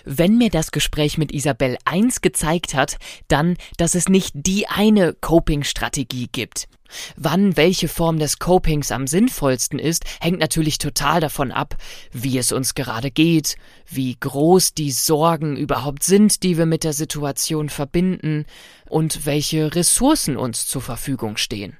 Wenn 0.04 0.38
mir 0.38 0.50
das 0.50 0.70
Gespräch 0.70 1.18
mit 1.18 1.32
Isabel 1.32 1.76
eins 1.84 2.20
gezeigt 2.20 2.74
hat, 2.74 2.96
dann, 3.28 3.56
dass 3.76 3.94
es 3.94 4.08
nicht 4.08 4.32
die 4.34 4.66
eine 4.68 5.14
Coping-Strategie 5.14 6.28
gibt. 6.30 6.68
Wann 7.16 7.56
welche 7.56 7.88
Form 7.88 8.18
des 8.18 8.38
Copings 8.38 8.90
am 8.90 9.06
sinnvollsten 9.06 9.78
ist, 9.78 10.04
hängt 10.20 10.40
natürlich 10.40 10.78
total 10.78 11.20
davon 11.20 11.52
ab, 11.52 11.76
wie 12.10 12.36
es 12.36 12.50
uns 12.50 12.74
gerade 12.74 13.10
geht, 13.10 13.56
wie 13.86 14.16
groß 14.18 14.74
die 14.74 14.90
Sorgen 14.90 15.56
überhaupt 15.56 16.02
sind, 16.02 16.42
die 16.42 16.58
wir 16.58 16.66
mit 16.66 16.82
der 16.82 16.92
Situation 16.92 17.68
verbinden 17.68 18.44
und 18.88 19.24
welche 19.24 19.74
Ressourcen 19.74 20.36
uns 20.36 20.66
zur 20.66 20.82
Verfügung 20.82 21.36
stehen. 21.36 21.76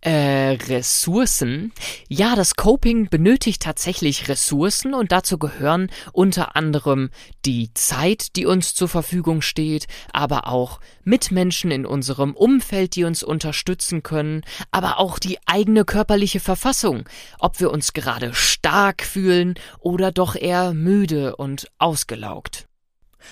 Äh, 0.00 0.58
Ressourcen? 0.68 1.72
Ja, 2.08 2.34
das 2.34 2.56
Coping 2.56 3.08
benötigt 3.08 3.62
tatsächlich 3.62 4.28
Ressourcen 4.28 4.94
und 4.94 5.12
dazu 5.12 5.38
gehören 5.38 5.90
unter 6.12 6.56
anderem 6.56 7.10
die 7.44 7.72
Zeit, 7.74 8.36
die 8.36 8.46
uns 8.46 8.74
zur 8.74 8.88
Verfügung 8.88 9.42
steht, 9.42 9.86
aber 10.12 10.48
auch 10.48 10.80
Mitmenschen 11.04 11.70
in 11.70 11.86
unserem 11.86 12.34
Umfeld, 12.34 12.96
die 12.96 13.04
uns 13.04 13.22
unterstützen 13.22 14.02
können, 14.02 14.42
aber 14.70 14.98
auch 14.98 15.18
die 15.18 15.38
eigene 15.46 15.84
körperliche 15.84 16.40
Verfassung, 16.40 17.08
ob 17.38 17.60
wir 17.60 17.70
uns 17.70 17.92
gerade 17.92 18.34
stark 18.34 19.02
fühlen 19.02 19.54
oder 19.78 20.12
doch 20.12 20.36
eher 20.36 20.72
müde 20.74 21.36
und 21.36 21.68
ausgelaugt. 21.78 22.66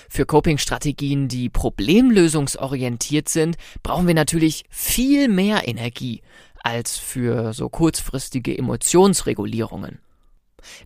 Für 0.09 0.25
Coping-Strategien, 0.25 1.27
die 1.27 1.49
problemlösungsorientiert 1.49 3.29
sind, 3.29 3.57
brauchen 3.83 4.07
wir 4.07 4.13
natürlich 4.13 4.65
viel 4.69 5.27
mehr 5.27 5.67
Energie 5.67 6.21
als 6.63 6.97
für 6.97 7.53
so 7.53 7.69
kurzfristige 7.69 8.57
Emotionsregulierungen. 8.57 9.99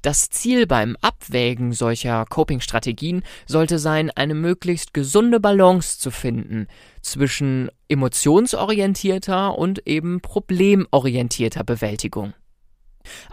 Das 0.01 0.29
Ziel 0.29 0.67
beim 0.67 0.95
Abwägen 1.01 1.73
solcher 1.73 2.25
Coping-Strategien 2.25 3.23
sollte 3.45 3.79
sein, 3.79 4.09
eine 4.11 4.33
möglichst 4.33 4.93
gesunde 4.93 5.39
Balance 5.39 5.99
zu 5.99 6.11
finden 6.11 6.67
zwischen 7.01 7.69
emotionsorientierter 7.89 9.57
und 9.57 9.85
eben 9.87 10.21
problemorientierter 10.21 11.63
Bewältigung. 11.63 12.33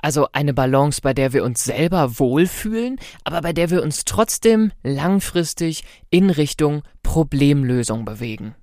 Also 0.00 0.28
eine 0.32 0.54
Balance, 0.54 1.00
bei 1.02 1.14
der 1.14 1.32
wir 1.32 1.44
uns 1.44 1.64
selber 1.64 2.18
wohlfühlen, 2.18 2.98
aber 3.24 3.40
bei 3.42 3.52
der 3.52 3.70
wir 3.70 3.82
uns 3.82 4.04
trotzdem 4.04 4.72
langfristig 4.82 5.84
in 6.10 6.30
Richtung 6.30 6.82
Problemlösung 7.02 8.04
bewegen. 8.04 8.54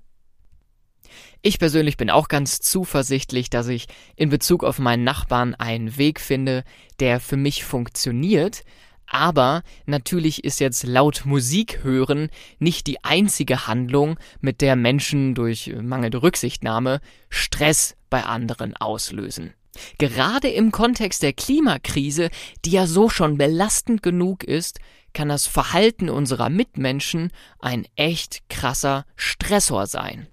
Ich 1.42 1.58
persönlich 1.58 1.96
bin 1.96 2.10
auch 2.10 2.28
ganz 2.28 2.60
zuversichtlich, 2.60 3.48
dass 3.48 3.68
ich 3.68 3.86
in 4.14 4.28
Bezug 4.28 4.62
auf 4.62 4.78
meinen 4.78 5.04
Nachbarn 5.04 5.54
einen 5.54 5.96
Weg 5.96 6.20
finde, 6.20 6.64
der 7.00 7.18
für 7.18 7.38
mich 7.38 7.64
funktioniert, 7.64 8.62
aber 9.06 9.62
natürlich 9.86 10.44
ist 10.44 10.60
jetzt 10.60 10.84
laut 10.84 11.22
Musik 11.24 11.82
hören 11.82 12.30
nicht 12.58 12.86
die 12.86 13.02
einzige 13.04 13.66
Handlung, 13.66 14.18
mit 14.40 14.60
der 14.60 14.76
Menschen 14.76 15.34
durch 15.34 15.74
mangelnde 15.80 16.22
Rücksichtnahme 16.22 17.00
Stress 17.28 17.96
bei 18.08 18.22
anderen 18.24 18.76
auslösen. 18.76 19.54
Gerade 19.98 20.48
im 20.48 20.72
Kontext 20.72 21.22
der 21.22 21.32
Klimakrise, 21.32 22.30
die 22.64 22.70
ja 22.70 22.86
so 22.86 23.08
schon 23.08 23.38
belastend 23.38 24.02
genug 24.02 24.44
ist, 24.44 24.80
kann 25.12 25.28
das 25.28 25.46
Verhalten 25.46 26.08
unserer 26.08 26.50
Mitmenschen 26.50 27.30
ein 27.58 27.86
echt 27.96 28.48
krasser 28.48 29.04
Stressor 29.16 29.86
sein. 29.86 30.28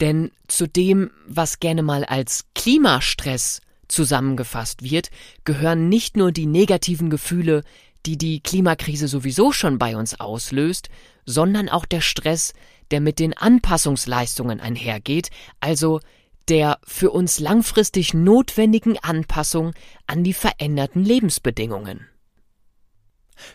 Denn 0.00 0.30
zu 0.48 0.66
dem, 0.66 1.10
was 1.26 1.60
gerne 1.60 1.82
mal 1.82 2.04
als 2.04 2.46
Klimastress 2.54 3.60
zusammengefasst 3.88 4.82
wird, 4.82 5.10
gehören 5.44 5.88
nicht 5.88 6.16
nur 6.16 6.32
die 6.32 6.46
negativen 6.46 7.10
Gefühle, 7.10 7.62
die 8.06 8.16
die 8.16 8.40
Klimakrise 8.40 9.08
sowieso 9.08 9.52
schon 9.52 9.78
bei 9.78 9.96
uns 9.96 10.18
auslöst, 10.18 10.88
sondern 11.26 11.68
auch 11.68 11.84
der 11.84 12.00
Stress, 12.00 12.54
der 12.90 13.00
mit 13.00 13.18
den 13.18 13.36
Anpassungsleistungen 13.36 14.60
einhergeht, 14.60 15.30
also 15.60 16.00
der 16.48 16.78
für 16.84 17.10
uns 17.10 17.38
langfristig 17.38 18.14
notwendigen 18.14 18.98
Anpassung 18.98 19.72
an 20.06 20.24
die 20.24 20.34
veränderten 20.34 21.04
Lebensbedingungen. 21.04 22.06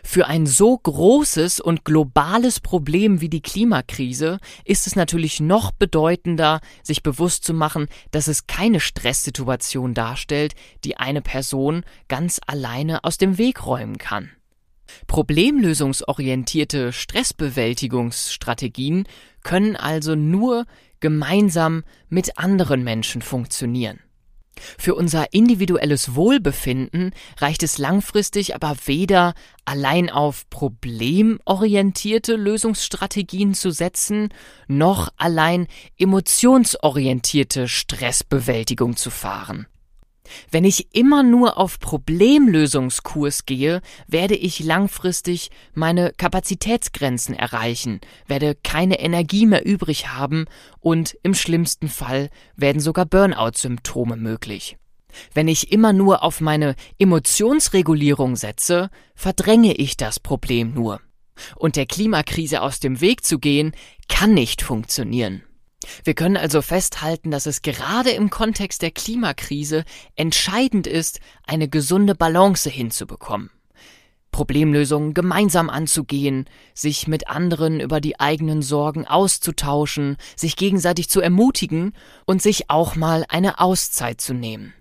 Für 0.02 0.26
ein 0.26 0.46
so 0.46 0.76
großes 0.76 1.60
und 1.60 1.84
globales 1.84 2.58
Problem 2.60 3.20
wie 3.20 3.28
die 3.28 3.42
Klimakrise 3.42 4.38
ist 4.64 4.86
es 4.86 4.96
natürlich 4.96 5.40
noch 5.40 5.72
bedeutender, 5.72 6.60
sich 6.82 7.02
bewusst 7.02 7.44
zu 7.44 7.52
machen, 7.54 7.86
dass 8.10 8.28
es 8.28 8.46
keine 8.46 8.80
Stresssituation 8.80 9.94
darstellt, 9.94 10.54
die 10.84 10.96
eine 10.96 11.22
Person 11.22 11.84
ganz 12.08 12.40
alleine 12.46 13.04
aus 13.04 13.18
dem 13.18 13.38
Weg 13.38 13.66
räumen 13.66 13.98
kann. 13.98 14.30
Problemlösungsorientierte 15.08 16.92
Stressbewältigungsstrategien 16.92 19.08
können 19.42 19.74
also 19.76 20.14
nur 20.14 20.64
gemeinsam 21.00 21.84
mit 22.08 22.38
anderen 22.38 22.84
Menschen 22.84 23.22
funktionieren. 23.22 24.00
Für 24.78 24.94
unser 24.94 25.32
individuelles 25.32 26.14
Wohlbefinden 26.14 27.12
reicht 27.38 27.62
es 27.62 27.78
langfristig 27.78 28.54
aber 28.54 28.74
weder 28.86 29.34
allein 29.64 30.08
auf 30.08 30.48
problemorientierte 30.48 32.36
Lösungsstrategien 32.36 33.52
zu 33.54 33.70
setzen, 33.70 34.30
noch 34.66 35.10
allein 35.16 35.66
emotionsorientierte 35.98 37.68
Stressbewältigung 37.68 38.96
zu 38.96 39.10
fahren. 39.10 39.66
Wenn 40.50 40.64
ich 40.64 40.94
immer 40.94 41.22
nur 41.22 41.58
auf 41.58 41.78
Problemlösungskurs 41.78 43.46
gehe, 43.46 43.80
werde 44.06 44.34
ich 44.34 44.60
langfristig 44.60 45.50
meine 45.74 46.12
Kapazitätsgrenzen 46.16 47.34
erreichen, 47.34 48.00
werde 48.26 48.54
keine 48.54 49.00
Energie 49.00 49.46
mehr 49.46 49.64
übrig 49.66 50.08
haben 50.08 50.46
und 50.80 51.16
im 51.22 51.34
schlimmsten 51.34 51.88
Fall 51.88 52.30
werden 52.56 52.80
sogar 52.80 53.06
Burnout-Symptome 53.06 54.16
möglich. 54.16 54.76
Wenn 55.32 55.48
ich 55.48 55.72
immer 55.72 55.92
nur 55.92 56.22
auf 56.22 56.40
meine 56.40 56.74
Emotionsregulierung 56.98 58.36
setze, 58.36 58.90
verdränge 59.14 59.74
ich 59.74 59.96
das 59.96 60.20
Problem 60.20 60.74
nur. 60.74 61.00
Und 61.54 61.76
der 61.76 61.86
Klimakrise 61.86 62.62
aus 62.62 62.80
dem 62.80 63.00
Weg 63.00 63.24
zu 63.24 63.38
gehen, 63.38 63.72
kann 64.08 64.34
nicht 64.34 64.62
funktionieren. 64.62 65.42
Wir 66.04 66.14
können 66.14 66.36
also 66.36 66.62
festhalten, 66.62 67.30
dass 67.30 67.46
es 67.46 67.62
gerade 67.62 68.10
im 68.10 68.30
Kontext 68.30 68.82
der 68.82 68.90
Klimakrise 68.90 69.84
entscheidend 70.14 70.86
ist, 70.86 71.20
eine 71.46 71.68
gesunde 71.68 72.14
Balance 72.14 72.68
hinzubekommen. 72.70 73.50
Problemlösungen 74.36 75.14
gemeinsam 75.14 75.70
anzugehen, 75.70 76.44
sich 76.74 77.08
mit 77.08 77.28
anderen 77.28 77.80
über 77.80 78.02
die 78.02 78.20
eigenen 78.20 78.60
Sorgen 78.60 79.06
auszutauschen, 79.06 80.18
sich 80.36 80.56
gegenseitig 80.56 81.08
zu 81.08 81.22
ermutigen 81.22 81.94
und 82.26 82.42
sich 82.42 82.68
auch 82.68 82.96
mal 82.96 83.24
eine 83.28 83.60
Auszeit 83.60 84.20
zu 84.20 84.34
nehmen. 84.34 84.74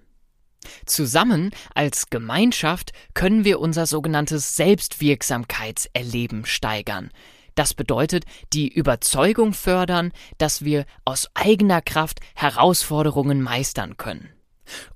Zusammen 0.85 1.51
als 1.73 2.09
Gemeinschaft 2.09 2.91
können 3.13 3.45
wir 3.45 3.61
unser 3.61 3.85
sogenanntes 3.85 4.57
Selbstwirksamkeitserleben 4.57 6.45
steigern, 6.45 7.11
das 7.55 7.73
bedeutet, 7.73 8.25
die 8.53 8.67
Überzeugung 8.67 9.53
fördern, 9.53 10.11
dass 10.37 10.63
wir 10.63 10.85
aus 11.05 11.29
eigener 11.33 11.81
Kraft 11.81 12.19
Herausforderungen 12.35 13.41
meistern 13.41 13.97
können. 13.97 14.29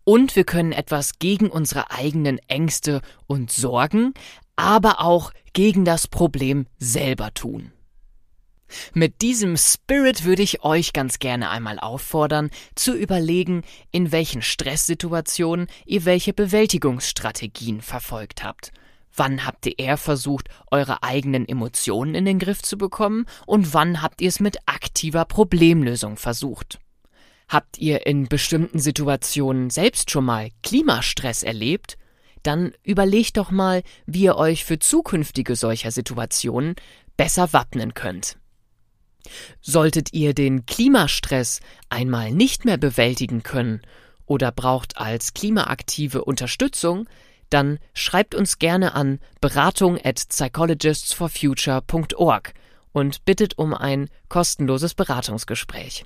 Und 0.03 0.35
wir 0.35 0.43
können 0.43 0.71
etwas 0.71 1.19
gegen 1.19 1.49
unsere 1.49 1.91
eigenen 1.91 2.39
Ängste 2.47 3.01
und 3.27 3.51
Sorgen, 3.51 4.13
aber 4.55 5.01
auch 5.01 5.31
gegen 5.53 5.85
das 5.85 6.07
Problem 6.07 6.65
selber 6.77 7.33
tun. 7.33 7.71
Mit 8.93 9.21
diesem 9.21 9.57
Spirit 9.57 10.25
würde 10.25 10.43
ich 10.43 10.63
euch 10.63 10.93
ganz 10.93 11.17
gerne 11.17 11.49
einmal 11.49 11.79
auffordern, 11.79 12.51
zu 12.75 12.93
überlegen, 12.93 13.63
in 13.91 14.11
welchen 14.11 14.43
Stresssituationen 14.43 15.67
ihr 15.85 16.05
welche 16.05 16.33
Bewältigungsstrategien 16.33 17.81
verfolgt 17.81 18.43
habt 18.43 18.71
Wann 19.19 19.45
habt 19.45 19.65
ihr 19.65 19.77
eher 19.77 19.97
versucht, 19.97 20.47
eure 20.71 21.03
eigenen 21.03 21.45
Emotionen 21.45 22.15
in 22.15 22.23
den 22.23 22.39
Griff 22.39 22.61
zu 22.61 22.77
bekommen 22.77 23.25
und 23.45 23.73
wann 23.73 24.01
habt 24.01 24.21
ihr 24.21 24.29
es 24.29 24.39
mit 24.39 24.59
aktiver 24.65 25.25
Problemlösung 25.25 26.15
versucht? 26.15 26.79
Habt 27.49 27.79
ihr 27.79 28.07
in 28.07 28.29
bestimmten 28.29 28.79
Situationen 28.79 29.71
selbst 29.71 30.09
schon 30.09 30.23
mal 30.23 30.51
Klimastress 30.63 31.43
erlebt? 31.43 31.97
Dann 32.43 32.71
überlegt 32.81 33.35
doch 33.35 33.51
mal, 33.51 33.83
wie 34.05 34.21
ihr 34.21 34.37
euch 34.37 34.63
für 34.63 34.79
zukünftige 34.79 35.57
solcher 35.57 35.91
Situationen 35.91 36.75
besser 37.17 37.51
wappnen 37.51 37.93
könnt. 37.93 38.37
Solltet 39.59 40.13
ihr 40.13 40.33
den 40.33 40.65
Klimastress 40.65 41.59
einmal 41.89 42.31
nicht 42.31 42.63
mehr 42.63 42.77
bewältigen 42.77 43.43
können 43.43 43.81
oder 44.25 44.53
braucht 44.53 44.95
als 44.95 45.33
klimaaktive 45.33 46.23
Unterstützung, 46.23 47.09
dann 47.49 47.79
schreibt 47.93 48.35
uns 48.35 48.59
gerne 48.59 48.93
an 48.93 49.19
beratung 49.41 49.97
at 50.03 50.27
psychologistsforfuture.org 50.29 52.53
und 52.91 53.25
bittet 53.25 53.57
um 53.57 53.73
ein 53.73 54.09
kostenloses 54.27 54.93
Beratungsgespräch. 54.93 56.05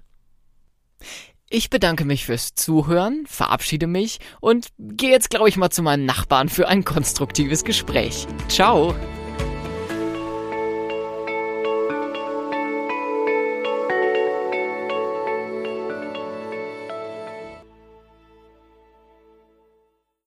Ich 1.49 1.69
bedanke 1.69 2.06
mich 2.06 2.25
fürs 2.25 2.56
Zuhören, 2.56 3.25
verabschiede 3.27 3.86
mich 3.86 4.19
und 4.41 4.69
gehe 4.79 5.12
jetzt, 5.12 5.29
glaube 5.29 5.49
ich, 5.49 5.58
mal 5.58 5.69
zu 5.69 5.84
meinen 5.84 6.06
Nachbarn 6.06 6.49
für 6.49 6.67
ein 6.67 6.84
konstruktives 6.84 7.63
Gespräch. 7.63 8.25
Ciao! 8.47 8.95